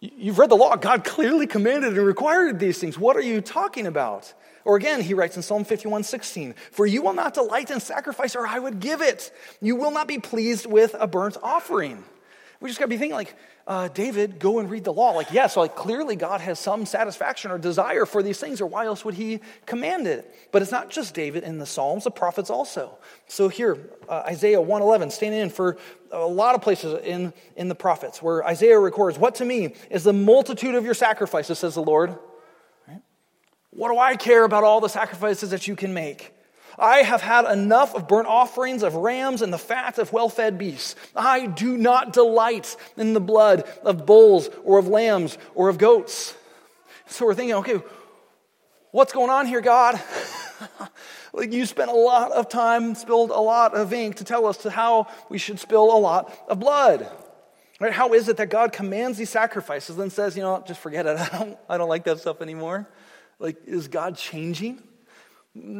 You've 0.00 0.38
read 0.38 0.50
the 0.50 0.54
law. 0.54 0.76
God 0.76 1.04
clearly 1.04 1.46
commanded 1.46 1.96
and 1.96 2.06
required 2.06 2.60
these 2.60 2.78
things. 2.78 2.98
What 2.98 3.16
are 3.16 3.22
you 3.22 3.40
talking 3.40 3.86
about? 3.86 4.32
Or 4.64 4.76
again, 4.76 5.00
he 5.00 5.14
writes 5.14 5.36
in 5.36 5.42
Psalm 5.42 5.64
51 5.64 6.04
16, 6.04 6.54
For 6.70 6.86
you 6.86 7.02
will 7.02 7.14
not 7.14 7.34
delight 7.34 7.70
in 7.70 7.80
sacrifice, 7.80 8.36
or 8.36 8.46
I 8.46 8.58
would 8.58 8.80
give 8.80 9.00
it. 9.00 9.32
You 9.60 9.74
will 9.74 9.90
not 9.90 10.06
be 10.06 10.18
pleased 10.18 10.66
with 10.66 10.94
a 10.98 11.06
burnt 11.06 11.36
offering. 11.42 12.04
We 12.60 12.68
just 12.68 12.80
got 12.80 12.86
to 12.86 12.88
be 12.88 12.96
thinking, 12.96 13.14
like, 13.14 13.36
uh, 13.68 13.86
David, 13.88 14.40
go 14.40 14.58
and 14.58 14.68
read 14.68 14.82
the 14.82 14.92
law. 14.92 15.10
Like, 15.12 15.28
yes, 15.28 15.34
yeah, 15.34 15.46
so 15.46 15.60
like 15.60 15.76
clearly 15.76 16.16
God 16.16 16.40
has 16.40 16.58
some 16.58 16.86
satisfaction 16.86 17.52
or 17.52 17.58
desire 17.58 18.04
for 18.04 18.20
these 18.20 18.40
things, 18.40 18.60
or 18.60 18.66
why 18.66 18.86
else 18.86 19.04
would 19.04 19.14
he 19.14 19.40
command 19.64 20.08
it? 20.08 20.34
But 20.50 20.62
it's 20.62 20.72
not 20.72 20.90
just 20.90 21.14
David 21.14 21.44
in 21.44 21.58
the 21.58 21.66
Psalms, 21.66 22.04
the 22.04 22.10
prophets 22.10 22.50
also. 22.50 22.98
So 23.28 23.48
here, 23.48 23.90
uh, 24.08 24.22
Isaiah 24.26 24.60
111, 24.60 25.10
standing 25.10 25.40
in 25.40 25.50
for 25.50 25.76
a 26.10 26.26
lot 26.26 26.56
of 26.56 26.62
places 26.62 26.98
in, 27.04 27.32
in 27.56 27.68
the 27.68 27.74
prophets, 27.76 28.20
where 28.22 28.44
Isaiah 28.44 28.78
records, 28.78 29.18
What 29.18 29.36
to 29.36 29.44
me 29.44 29.74
is 29.90 30.02
the 30.02 30.12
multitude 30.12 30.74
of 30.74 30.84
your 30.84 30.94
sacrifices, 30.94 31.60
says 31.60 31.74
the 31.74 31.82
Lord. 31.82 32.18
Right? 32.88 33.02
What 33.70 33.92
do 33.92 33.98
I 33.98 34.16
care 34.16 34.44
about 34.44 34.64
all 34.64 34.80
the 34.80 34.88
sacrifices 34.88 35.50
that 35.50 35.68
you 35.68 35.76
can 35.76 35.94
make? 35.94 36.32
I 36.78 36.98
have 36.98 37.22
had 37.22 37.44
enough 37.50 37.94
of 37.94 38.06
burnt 38.06 38.28
offerings 38.28 38.82
of 38.82 38.94
rams 38.94 39.42
and 39.42 39.52
the 39.52 39.58
fat 39.58 39.98
of 39.98 40.12
well 40.12 40.28
fed 40.28 40.58
beasts. 40.58 40.94
I 41.16 41.46
do 41.46 41.76
not 41.76 42.12
delight 42.12 42.76
in 42.96 43.14
the 43.14 43.20
blood 43.20 43.68
of 43.82 44.06
bulls 44.06 44.48
or 44.64 44.78
of 44.78 44.86
lambs 44.86 45.36
or 45.54 45.68
of 45.68 45.78
goats. 45.78 46.36
So 47.06 47.26
we're 47.26 47.34
thinking, 47.34 47.56
okay, 47.56 47.80
what's 48.92 49.12
going 49.12 49.30
on 49.30 49.46
here, 49.46 49.60
God? 49.60 50.00
like 51.32 51.52
you 51.52 51.66
spent 51.66 51.90
a 51.90 51.94
lot 51.94 52.32
of 52.32 52.48
time, 52.48 52.94
spilled 52.94 53.30
a 53.30 53.40
lot 53.40 53.74
of 53.74 53.92
ink 53.92 54.16
to 54.16 54.24
tell 54.24 54.46
us 54.46 54.58
to 54.58 54.70
how 54.70 55.08
we 55.28 55.38
should 55.38 55.58
spill 55.58 55.84
a 55.84 55.98
lot 55.98 56.32
of 56.48 56.60
blood. 56.60 57.10
Right? 57.80 57.92
How 57.92 58.12
is 58.12 58.28
it 58.28 58.36
that 58.38 58.50
God 58.50 58.72
commands 58.72 59.18
these 59.18 59.30
sacrifices, 59.30 59.98
and 59.98 60.12
says, 60.12 60.36
you 60.36 60.42
know, 60.42 60.62
just 60.66 60.80
forget 60.80 61.06
it. 61.06 61.18
I 61.32 61.38
don't, 61.38 61.58
I 61.68 61.78
don't 61.78 61.88
like 61.88 62.04
that 62.04 62.18
stuff 62.18 62.42
anymore? 62.42 62.88
Like, 63.38 63.56
is 63.66 63.88
God 63.88 64.16
changing? 64.16 64.82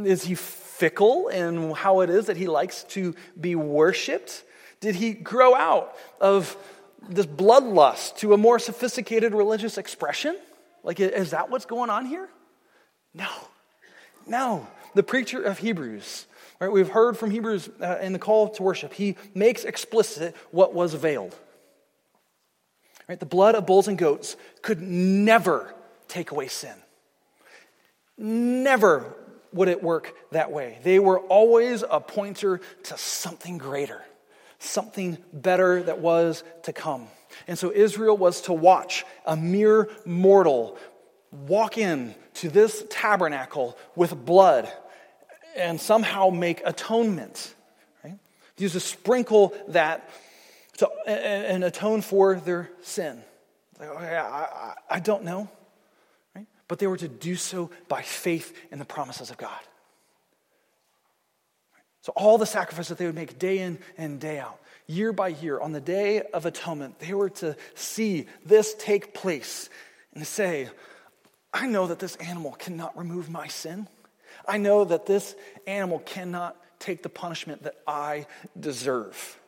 Is 0.07 0.25
he 0.25 0.35
fickle 0.35 1.29
in 1.29 1.73
how 1.73 2.01
it 2.01 2.11
is 2.11 2.27
that 2.27 2.37
he 2.37 2.47
likes 2.47 2.85
to 2.85 3.15
be 3.39 3.55
worshiped? 3.55 4.45
Did 4.81 4.95
he 4.95 5.13
grow 5.13 5.55
out 5.55 5.97
of 6.21 6.57
this 7.09 7.27
bloodlust 7.27 8.17
to 8.19 8.35
a 8.35 8.37
more 8.37 8.59
sophisticated 8.59 9.35
religious 9.35 9.79
expression? 9.79 10.37
Like, 10.83 11.01
is 11.01 11.31
that 11.31 11.51
what's 11.51 11.67
going 11.67 11.91
on 11.91 12.07
here? 12.07 12.29
No. 13.15 13.29
No. 14.27 14.67
The 14.95 15.03
preacher 15.03 15.43
of 15.43 15.59
Hebrews, 15.59 16.27
right, 16.61 16.71
we've 16.71 16.89
heard 16.89 17.17
from 17.17 17.31
Hebrews 17.31 17.69
uh, 17.81 17.99
in 18.01 18.13
the 18.13 18.19
call 18.19 18.49
to 18.51 18.63
worship, 18.63 18.93
he 18.93 19.17
makes 19.35 19.65
explicit 19.65 20.35
what 20.51 20.75
was 20.75 20.95
veiled. 20.95 21.35
Right, 23.09 23.19
the 23.19 23.27
blood 23.27 23.55
of 23.55 23.67
bulls 23.67 23.89
and 23.89 23.97
goats 23.97 24.37
could 24.63 24.81
never 24.83 25.75
take 26.09 26.31
away 26.31 26.49
sin. 26.49 26.75
Never 28.17 29.15
would 29.53 29.69
it 29.69 29.83
work 29.83 30.15
that 30.33 30.51
way. 30.51 30.79
They 30.83 30.99
were 30.99 31.21
always 31.21 31.83
a 31.89 32.01
pointer 32.01 32.61
to 32.85 32.99
something 32.99 33.59
greater, 33.59 34.03
something 34.59 35.19
better 35.33 35.83
that 35.83 35.99
was 35.99 36.45
to 36.65 36.73
come. 36.73 37.09
And 37.47 37.59
so 37.59 37.73
Israel 37.73 38.17
was 38.17 38.43
to 38.43 38.53
watch 38.53 39.05
a 39.27 39.37
mere 39.37 39.89
mortal 40.05 40.79
walk 41.31 41.79
in 41.79 42.15
to 42.35 42.49
this 42.49 42.85
tabernacle 42.91 43.77
with 43.95 44.15
blood 44.25 44.71
and 45.57 45.81
somehow 45.81 46.31
make 46.31 46.63
atonement. 46.65 47.55
Right? 48.05 48.19
Use 48.57 48.73
to 48.73 48.81
sprinkle 48.81 49.55
that 49.69 50.09
to, 50.79 50.89
and 51.07 51.65
atone 51.65 52.03
for 52.03 52.37
their 52.37 52.71
sin. 52.83 53.23
Like, 53.79 53.89
oh, 53.91 53.97
okay, 53.97 54.17
I, 54.17 54.43
I, 54.43 54.75
I 54.91 55.01
don't 55.01 55.25
know 55.25 55.49
but 56.69 56.79
they 56.79 56.87
were 56.87 56.99
to 56.99 57.09
do 57.09 57.35
so 57.35 57.71
by 57.89 58.03
faith 58.03 58.57
in 58.71 58.79
the 58.79 58.85
promises 58.85 59.31
of 59.31 59.39
God. 59.39 59.59
So, 62.03 62.13
all 62.15 62.39
the 62.39 62.47
sacrifices 62.47 62.91
that 62.91 62.99
they 62.99 63.07
would 63.07 63.15
make 63.15 63.39
day 63.39 63.59
in 63.59 63.79
and 63.97 64.21
day 64.21 64.39
out, 64.39 64.61
year 64.87 65.13
by 65.13 65.29
year, 65.29 65.59
on 65.59 65.73
the 65.73 65.81
day 65.81 66.23
of 66.23 66.47
atonement, 66.47 67.01
they 67.01 67.13
were 67.13 67.31
to 67.31 67.57
see 67.75 68.27
this 68.45 68.75
take 68.79 69.13
place 69.13 69.69
and 70.15 70.27
say, 70.27 70.69
I 71.53 71.67
know 71.67 71.87
that 71.89 71.99
this 71.99 72.17
animal 72.17 72.53
cannot 72.53 72.97
remove 72.97 73.29
my 73.29 73.49
sin. 73.49 73.89
I 74.47 74.59
know 74.59 74.85
that 74.85 75.07
this 75.07 75.35
animal 75.67 75.99
cannot 76.01 76.57
take 76.79 77.03
the 77.03 77.09
punishment 77.09 77.65
that 77.65 77.75
I 77.87 78.27
deserve. 78.59 79.39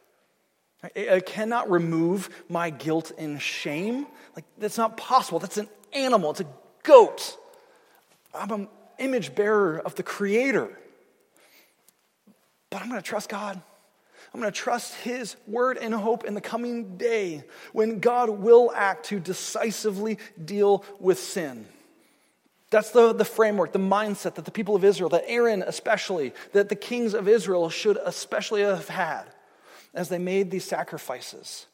It 0.95 1.27
cannot 1.27 1.71
remove 1.71 2.31
my 2.49 2.71
guilt 2.71 3.13
and 3.19 3.41
shame. 3.41 4.07
Like, 4.35 4.45
that's 4.59 4.79
not 4.79 4.97
possible. 4.97 5.39
That's 5.39 5.59
an 5.59 5.69
animal, 5.93 6.31
it's 6.31 6.41
a 6.41 6.47
goat. 6.83 7.37
I'm 8.35 8.51
an 8.51 8.69
image 8.99 9.35
bearer 9.35 9.79
of 9.79 9.95
the 9.95 10.03
Creator. 10.03 10.71
But 12.71 12.83
I'm 12.83 12.89
going 12.89 13.01
to 13.01 13.07
trust 13.07 13.29
God. 13.29 13.61
I'm 14.33 14.41
going 14.41 14.53
to 14.53 14.59
trust 14.59 14.95
His 14.95 15.35
word 15.49 15.77
and 15.77 15.93
hope 15.93 16.25
in 16.25 16.35
the 16.35 16.41
coming 16.41 16.97
day 16.97 17.43
when 17.73 17.99
God 17.99 18.31
will 18.31 18.71
act 18.75 19.07
to 19.07 19.19
decisively 19.19 20.19
deal 20.43 20.85
with 21.01 21.19
sin. 21.19 21.67
That's 22.71 22.91
the, 22.91 23.13
the 23.13 23.25
framework, 23.25 23.73
the 23.73 23.81
mindset 23.81 24.37
that 24.37 24.45
the 24.45 24.53
people 24.53 24.77
of 24.77 24.85
Israel, 24.85 25.09
that 25.11 25.25
Aaron 25.27 25.63
especially, 25.63 26.33
that 26.53 26.69
the 26.69 26.77
kings 26.77 27.15
of 27.15 27.27
Israel 27.27 27.69
should 27.69 27.99
especially 28.05 28.63
have 28.63 28.89
had 28.89 29.25
as 29.93 30.09
they 30.09 30.19
made 30.19 30.53
these 30.53 30.65
sacrifices. 30.65 31.67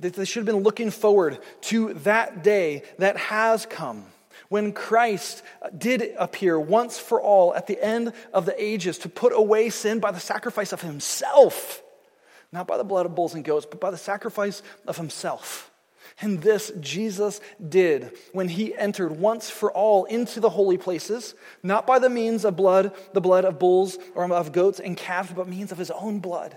That 0.00 0.14
they 0.14 0.24
should 0.24 0.46
have 0.46 0.54
been 0.54 0.64
looking 0.64 0.90
forward 0.90 1.38
to 1.62 1.94
that 1.94 2.42
day 2.42 2.82
that 2.98 3.16
has 3.16 3.66
come 3.66 4.06
when 4.48 4.72
Christ 4.72 5.42
did 5.76 6.14
appear 6.18 6.58
once 6.58 6.98
for 6.98 7.20
all 7.20 7.54
at 7.54 7.66
the 7.66 7.82
end 7.82 8.12
of 8.32 8.46
the 8.46 8.62
ages 8.62 8.98
to 8.98 9.08
put 9.08 9.32
away 9.32 9.70
sin 9.70 10.00
by 10.00 10.10
the 10.10 10.20
sacrifice 10.20 10.72
of 10.72 10.82
himself. 10.82 11.82
Not 12.52 12.66
by 12.66 12.76
the 12.76 12.84
blood 12.84 13.06
of 13.06 13.14
bulls 13.14 13.34
and 13.34 13.44
goats, 13.44 13.64
but 13.64 13.80
by 13.80 13.92
the 13.92 13.96
sacrifice 13.96 14.62
of 14.86 14.96
himself. 14.96 15.70
And 16.20 16.42
this 16.42 16.72
Jesus 16.80 17.40
did 17.66 18.16
when 18.32 18.48
he 18.48 18.76
entered 18.76 19.12
once 19.12 19.48
for 19.48 19.70
all 19.72 20.04
into 20.06 20.40
the 20.40 20.50
holy 20.50 20.76
places, 20.76 21.34
not 21.62 21.86
by 21.86 22.00
the 22.00 22.10
means 22.10 22.44
of 22.44 22.56
blood, 22.56 22.92
the 23.12 23.20
blood 23.20 23.44
of 23.44 23.60
bulls 23.60 23.98
or 24.16 24.30
of 24.32 24.52
goats 24.52 24.80
and 24.80 24.96
calves, 24.96 25.32
but 25.32 25.48
means 25.48 25.70
of 25.70 25.78
his 25.78 25.92
own 25.92 26.18
blood 26.18 26.56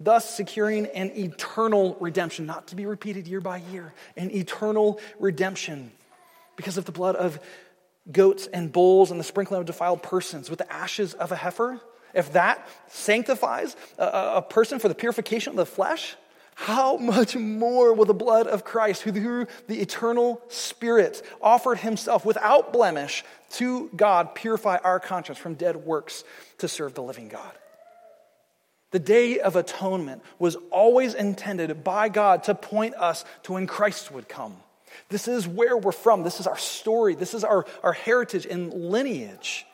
thus 0.00 0.34
securing 0.34 0.86
an 0.86 1.10
eternal 1.14 1.96
redemption, 2.00 2.46
not 2.46 2.68
to 2.68 2.76
be 2.76 2.86
repeated 2.86 3.28
year 3.28 3.40
by 3.40 3.58
year, 3.70 3.92
an 4.16 4.30
eternal 4.30 4.98
redemption 5.18 5.92
because 6.56 6.78
of 6.78 6.86
the 6.86 6.92
blood 6.92 7.16
of 7.16 7.38
goats 8.10 8.48
and 8.52 8.72
bulls 8.72 9.10
and 9.10 9.20
the 9.20 9.24
sprinkling 9.24 9.60
of 9.60 9.66
defiled 9.66 10.02
persons 10.02 10.48
with 10.48 10.58
the 10.58 10.72
ashes 10.72 11.14
of 11.14 11.30
a 11.30 11.36
heifer. 11.36 11.80
If 12.14 12.32
that 12.32 12.66
sanctifies 12.88 13.76
a, 13.98 14.04
a 14.36 14.42
person 14.42 14.78
for 14.78 14.88
the 14.88 14.94
purification 14.94 15.50
of 15.50 15.56
the 15.56 15.66
flesh, 15.66 16.16
how 16.54 16.96
much 16.96 17.36
more 17.36 17.94
will 17.94 18.04
the 18.04 18.12
blood 18.12 18.46
of 18.46 18.64
Christ, 18.64 19.02
who 19.02 19.12
through 19.12 19.46
the 19.68 19.80
eternal 19.80 20.42
Spirit 20.48 21.22
offered 21.40 21.78
himself 21.78 22.24
without 22.24 22.72
blemish 22.72 23.24
to 23.52 23.88
God, 23.96 24.34
purify 24.34 24.78
our 24.82 25.00
conscience 25.00 25.38
from 25.38 25.54
dead 25.54 25.76
works 25.76 26.24
to 26.58 26.68
serve 26.68 26.94
the 26.94 27.02
living 27.02 27.28
God? 27.28 27.52
The 28.90 28.98
Day 28.98 29.38
of 29.38 29.56
Atonement 29.56 30.22
was 30.38 30.56
always 30.70 31.14
intended 31.14 31.84
by 31.84 32.08
God 32.08 32.44
to 32.44 32.54
point 32.54 32.94
us 32.96 33.24
to 33.44 33.52
when 33.52 33.66
Christ 33.66 34.10
would 34.10 34.28
come. 34.28 34.56
This 35.08 35.28
is 35.28 35.46
where 35.46 35.76
we're 35.76 35.92
from. 35.92 36.24
This 36.24 36.40
is 36.40 36.46
our 36.46 36.58
story. 36.58 37.14
This 37.14 37.34
is 37.34 37.44
our, 37.44 37.64
our 37.82 37.92
heritage 37.92 38.46
and 38.46 38.72
lineage. 38.72 39.64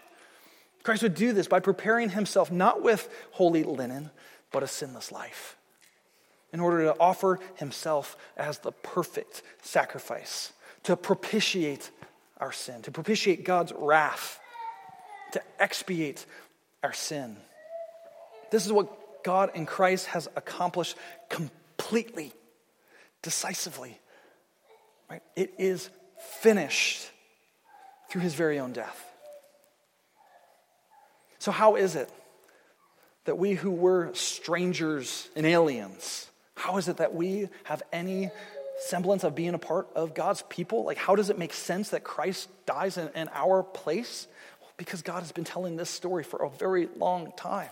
Christ 0.82 1.02
would 1.02 1.14
do 1.14 1.32
this 1.32 1.48
by 1.48 1.60
preparing 1.60 2.10
himself 2.10 2.52
not 2.52 2.82
with 2.82 3.08
holy 3.32 3.64
linen, 3.64 4.10
but 4.52 4.62
a 4.62 4.68
sinless 4.68 5.10
life 5.10 5.56
in 6.52 6.60
order 6.60 6.84
to 6.84 6.96
offer 7.00 7.40
himself 7.56 8.16
as 8.36 8.58
the 8.58 8.72
perfect 8.72 9.42
sacrifice, 9.62 10.52
to 10.84 10.96
propitiate 10.96 11.90
our 12.38 12.52
sin, 12.52 12.82
to 12.82 12.90
propitiate 12.90 13.44
God's 13.44 13.72
wrath, 13.76 14.38
to 15.32 15.42
expiate 15.58 16.24
our 16.82 16.92
sin. 16.92 17.36
This 18.50 18.64
is 18.64 18.72
what 18.72 19.05
God 19.26 19.50
in 19.56 19.66
Christ 19.66 20.06
has 20.06 20.28
accomplished 20.36 20.96
completely, 21.28 22.32
decisively. 23.22 23.98
Right? 25.10 25.20
It 25.34 25.52
is 25.58 25.90
finished 26.40 27.10
through 28.08 28.20
his 28.20 28.34
very 28.34 28.60
own 28.60 28.72
death. 28.72 29.04
So, 31.40 31.50
how 31.50 31.74
is 31.74 31.96
it 31.96 32.08
that 33.24 33.36
we 33.36 33.54
who 33.54 33.72
were 33.72 34.14
strangers 34.14 35.28
and 35.34 35.44
aliens, 35.44 36.30
how 36.54 36.76
is 36.76 36.86
it 36.86 36.98
that 36.98 37.12
we 37.12 37.48
have 37.64 37.82
any 37.92 38.30
semblance 38.78 39.24
of 39.24 39.34
being 39.34 39.54
a 39.54 39.58
part 39.58 39.88
of 39.96 40.14
God's 40.14 40.42
people? 40.48 40.84
Like, 40.84 40.98
how 40.98 41.16
does 41.16 41.30
it 41.30 41.38
make 41.38 41.52
sense 41.52 41.88
that 41.88 42.04
Christ 42.04 42.48
dies 42.64 42.96
in, 42.96 43.08
in 43.16 43.28
our 43.34 43.64
place? 43.64 44.28
Because 44.76 45.02
God 45.02 45.22
has 45.22 45.32
been 45.32 45.42
telling 45.42 45.74
this 45.74 45.90
story 45.90 46.22
for 46.22 46.44
a 46.44 46.48
very 46.48 46.88
long 46.96 47.32
time. 47.36 47.70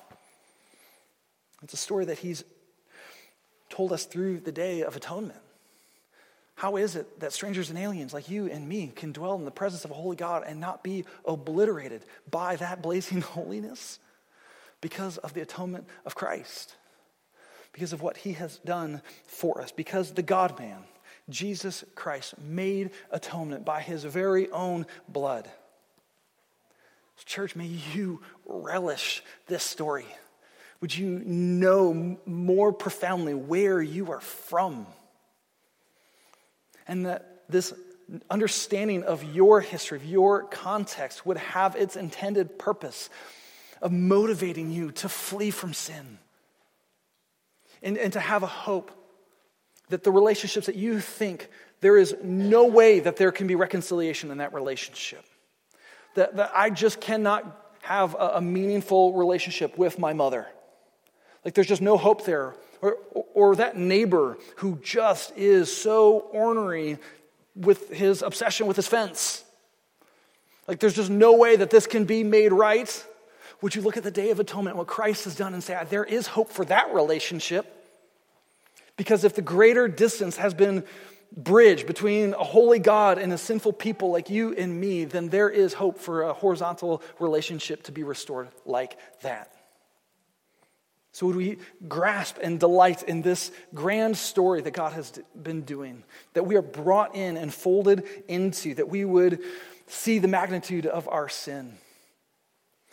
It's 1.64 1.74
a 1.74 1.78
story 1.78 2.04
that 2.04 2.18
He's 2.18 2.44
told 3.70 3.92
us 3.92 4.04
through 4.04 4.40
the 4.40 4.52
day 4.52 4.82
of 4.82 4.94
atonement. 4.94 5.40
How 6.56 6.76
is 6.76 6.94
it 6.94 7.20
that 7.20 7.32
strangers 7.32 7.70
and 7.70 7.78
aliens 7.78 8.14
like 8.14 8.30
you 8.30 8.46
and 8.46 8.68
me 8.68 8.92
can 8.94 9.10
dwell 9.10 9.34
in 9.34 9.44
the 9.44 9.50
presence 9.50 9.84
of 9.84 9.90
a 9.90 9.94
holy 9.94 10.14
God 10.14 10.44
and 10.46 10.60
not 10.60 10.84
be 10.84 11.04
obliterated 11.24 12.04
by 12.30 12.56
that 12.56 12.82
blazing 12.82 13.20
holiness? 13.22 13.98
Because 14.80 15.16
of 15.18 15.32
the 15.32 15.40
atonement 15.40 15.86
of 16.04 16.14
Christ, 16.14 16.76
because 17.72 17.94
of 17.94 18.02
what 18.02 18.18
he 18.18 18.34
has 18.34 18.58
done 18.58 19.00
for 19.26 19.60
us, 19.60 19.72
because 19.72 20.12
the 20.12 20.22
God 20.22 20.58
man, 20.58 20.78
Jesus 21.30 21.82
Christ, 21.94 22.34
made 22.38 22.90
atonement 23.10 23.64
by 23.64 23.80
his 23.80 24.04
very 24.04 24.50
own 24.50 24.86
blood. 25.08 25.50
Church, 27.24 27.56
may 27.56 27.66
you 27.66 28.20
relish 28.44 29.22
this 29.46 29.62
story. 29.62 30.06
Would 30.84 30.94
you 30.94 31.22
know 31.24 32.18
more 32.26 32.70
profoundly 32.70 33.32
where 33.32 33.80
you 33.80 34.12
are 34.12 34.20
from? 34.20 34.86
and 36.86 37.06
that 37.06 37.40
this 37.48 37.72
understanding 38.28 39.02
of 39.02 39.24
your 39.34 39.62
history, 39.62 39.96
of 39.96 40.04
your 40.04 40.42
context, 40.42 41.24
would 41.24 41.38
have 41.38 41.74
its 41.74 41.96
intended 41.96 42.58
purpose 42.58 43.08
of 43.80 43.92
motivating 43.92 44.70
you 44.70 44.90
to 44.90 45.08
flee 45.08 45.50
from 45.50 45.72
sin 45.72 46.18
and, 47.82 47.96
and 47.96 48.12
to 48.12 48.20
have 48.20 48.42
a 48.42 48.46
hope 48.46 48.90
that 49.88 50.04
the 50.04 50.12
relationships 50.12 50.66
that 50.66 50.76
you 50.76 51.00
think 51.00 51.48
there 51.80 51.96
is 51.96 52.14
no 52.22 52.66
way 52.66 53.00
that 53.00 53.16
there 53.16 53.32
can 53.32 53.46
be 53.46 53.54
reconciliation 53.54 54.30
in 54.30 54.36
that 54.36 54.52
relationship. 54.52 55.24
That, 56.14 56.36
that 56.36 56.52
I 56.54 56.68
just 56.68 57.00
cannot 57.00 57.74
have 57.80 58.12
a, 58.12 58.32
a 58.34 58.40
meaningful 58.42 59.14
relationship 59.14 59.78
with 59.78 59.98
my 59.98 60.12
mother. 60.12 60.46
Like 61.44 61.54
there's 61.54 61.66
just 61.66 61.82
no 61.82 61.96
hope 61.96 62.24
there 62.24 62.54
or, 62.80 62.98
or 63.34 63.56
that 63.56 63.76
neighbor 63.76 64.38
who 64.56 64.78
just 64.82 65.36
is 65.36 65.74
so 65.74 66.18
ornery 66.18 66.98
with 67.56 67.90
his 67.90 68.22
obsession 68.22 68.66
with 68.66 68.76
his 68.76 68.86
fence. 68.86 69.44
Like, 70.66 70.80
there's 70.80 70.94
just 70.94 71.10
no 71.10 71.34
way 71.34 71.56
that 71.56 71.70
this 71.70 71.86
can 71.86 72.04
be 72.04 72.24
made 72.24 72.52
right. 72.52 73.04
Would 73.60 73.74
you 73.74 73.82
look 73.82 73.96
at 73.96 74.02
the 74.02 74.10
Day 74.10 74.30
of 74.30 74.40
Atonement, 74.40 74.76
what 74.76 74.86
Christ 74.86 75.24
has 75.24 75.34
done, 75.34 75.54
and 75.54 75.62
say, 75.62 75.78
there 75.88 76.04
is 76.04 76.26
hope 76.26 76.50
for 76.50 76.64
that 76.66 76.92
relationship? 76.94 77.70
Because 78.96 79.24
if 79.24 79.34
the 79.34 79.42
greater 79.42 79.88
distance 79.88 80.36
has 80.36 80.54
been 80.54 80.84
bridged 81.36 81.86
between 81.86 82.32
a 82.34 82.44
holy 82.44 82.78
God 82.78 83.18
and 83.18 83.32
a 83.32 83.38
sinful 83.38 83.74
people 83.74 84.10
like 84.10 84.30
you 84.30 84.54
and 84.54 84.80
me, 84.80 85.04
then 85.04 85.28
there 85.28 85.50
is 85.50 85.74
hope 85.74 85.98
for 85.98 86.22
a 86.22 86.32
horizontal 86.32 87.02
relationship 87.18 87.82
to 87.84 87.92
be 87.92 88.04
restored 88.04 88.48
like 88.64 88.96
that. 89.22 89.53
So, 91.14 91.26
would 91.26 91.36
we 91.36 91.58
grasp 91.86 92.38
and 92.42 92.58
delight 92.58 93.04
in 93.04 93.22
this 93.22 93.52
grand 93.72 94.16
story 94.16 94.62
that 94.62 94.72
God 94.72 94.94
has 94.94 95.12
been 95.40 95.62
doing, 95.62 96.02
that 96.32 96.44
we 96.44 96.56
are 96.56 96.62
brought 96.62 97.14
in 97.14 97.36
and 97.36 97.54
folded 97.54 98.02
into, 98.26 98.74
that 98.74 98.88
we 98.88 99.04
would 99.04 99.38
see 99.86 100.18
the 100.18 100.26
magnitude 100.26 100.86
of 100.86 101.08
our 101.08 101.28
sin, 101.28 101.78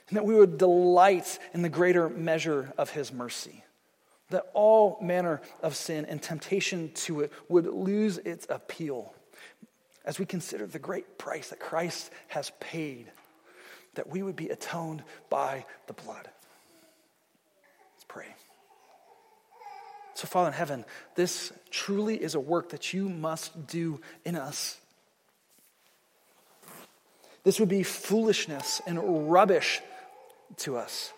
and 0.08 0.18
that 0.18 0.24
we 0.24 0.36
would 0.36 0.60
delight 0.60 1.40
in 1.56 1.64
the 1.64 1.70
greater 1.70 2.10
measure 2.10 2.72
of 2.78 2.92
His 2.92 3.12
mercy, 3.12 3.64
that 4.30 4.52
all 4.54 5.00
manner 5.02 5.42
of 5.64 5.76
sin 5.76 6.06
and 6.06 6.22
temptation 6.22 6.92
to 6.94 7.22
it 7.22 7.34
would 7.50 7.66
lose 7.66 8.20
its 8.20 8.46
appeal 8.52 9.16
as 10.06 10.20
we 10.20 10.28
consider 10.28 10.68
the 10.68 10.78
great 10.78 11.18
price 11.18 11.50
that 11.50 11.60
Christ 11.60 12.12
has 12.28 12.52
paid, 12.60 13.08
that 13.96 14.10
we 14.10 14.22
would 14.22 14.36
be 14.36 14.50
atoned 14.50 15.02
by 15.32 15.66
the 15.88 15.94
blood 15.94 16.30
pray. 18.12 18.26
So, 20.22 20.28
Father 20.28 20.50
in 20.50 20.54
heaven, 20.54 20.86
this 21.16 21.52
truly 21.72 22.16
is 22.22 22.36
a 22.36 22.40
work 22.40 22.70
that 22.70 22.94
you 22.94 23.10
must 23.10 23.66
do 23.66 24.02
in 24.24 24.36
us. 24.36 24.80
This 27.44 27.60
would 27.60 27.70
be 27.70 27.82
foolishness 27.82 28.84
and 28.86 29.32
rubbish 29.32 29.82
to 30.58 30.78
us. 30.78 31.12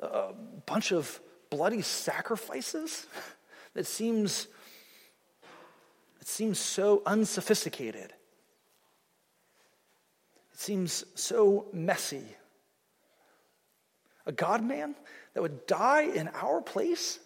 A 0.00 0.32
bunch 0.66 0.90
of 0.90 1.20
bloody 1.48 1.82
sacrifices 1.82 3.06
that 3.74 3.86
seems 3.86 4.48
it 6.20 6.26
seems 6.26 6.58
so 6.58 7.02
unsophisticated. 7.06 8.12
It 10.52 10.58
seems 10.58 11.04
so 11.14 11.66
messy 11.72 12.24
a 14.26 14.32
God 14.32 14.62
man 14.62 14.94
that 15.34 15.42
would 15.42 15.66
die 15.66 16.02
in 16.02 16.28
our 16.28 16.60
place 16.60 17.18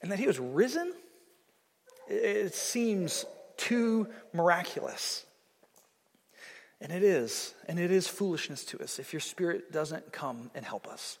and 0.00 0.10
that 0.10 0.18
he 0.18 0.26
was 0.26 0.38
risen, 0.38 0.92
it 2.08 2.54
seems 2.54 3.24
too 3.56 4.08
miraculous. 4.32 5.24
And 6.80 6.90
it 6.90 7.04
is, 7.04 7.54
and 7.68 7.78
it 7.78 7.92
is 7.92 8.08
foolishness 8.08 8.64
to 8.66 8.80
us 8.80 8.98
if 8.98 9.12
your 9.12 9.20
spirit 9.20 9.70
doesn't 9.70 10.12
come 10.12 10.50
and 10.54 10.64
help 10.64 10.88
us. 10.88 11.18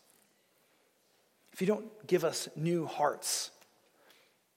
If 1.52 1.60
you 1.60 1.66
don't 1.66 2.06
give 2.06 2.24
us 2.24 2.48
new 2.56 2.86
hearts, 2.86 3.50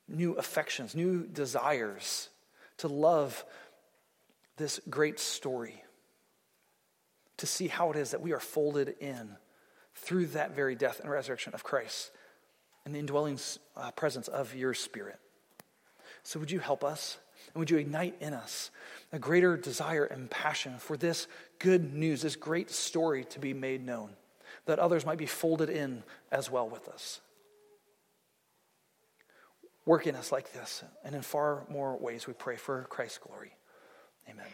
new 0.07 0.33
affections, 0.33 0.95
new 0.95 1.27
desires 1.27 2.29
to 2.77 2.87
love 2.87 3.45
this 4.57 4.79
great 4.89 5.19
story, 5.19 5.83
to 7.37 7.45
see 7.45 7.67
how 7.67 7.91
it 7.91 7.97
is 7.97 8.11
that 8.11 8.21
we 8.21 8.31
are 8.31 8.39
folded 8.39 8.95
in 8.99 9.35
through 10.05 10.27
that 10.27 10.55
very 10.55 10.75
death 10.75 10.99
and 10.99 11.09
resurrection 11.09 11.53
of 11.53 11.63
Christ 11.63 12.11
and 12.85 12.93
the 12.93 12.99
indwelling 12.99 13.39
uh, 13.75 13.91
presence 13.91 14.27
of 14.27 14.55
your 14.55 14.73
Spirit. 14.73 15.19
So, 16.23 16.39
would 16.39 16.51
you 16.51 16.59
help 16.59 16.83
us? 16.83 17.17
And 17.53 17.59
would 17.59 17.69
you 17.69 17.77
ignite 17.77 18.15
in 18.21 18.33
us 18.33 18.71
a 19.11 19.19
greater 19.19 19.57
desire 19.57 20.05
and 20.05 20.29
passion 20.29 20.77
for 20.77 20.95
this 20.97 21.27
good 21.59 21.93
news, 21.93 22.21
this 22.21 22.35
great 22.35 22.71
story 22.71 23.23
to 23.25 23.39
be 23.39 23.53
made 23.53 23.85
known, 23.85 24.09
that 24.65 24.79
others 24.79 25.05
might 25.05 25.17
be 25.17 25.25
folded 25.25 25.69
in 25.69 26.03
as 26.31 26.49
well 26.49 26.69
with 26.69 26.87
us? 26.87 27.21
Work 29.85 30.07
in 30.07 30.15
us 30.15 30.31
like 30.31 30.51
this, 30.53 30.83
and 31.03 31.15
in 31.15 31.21
far 31.21 31.63
more 31.69 31.97
ways 31.97 32.25
we 32.25 32.33
pray 32.33 32.55
for 32.55 32.83
Christ's 32.89 33.19
glory. 33.19 33.53
Amen. 34.27 34.45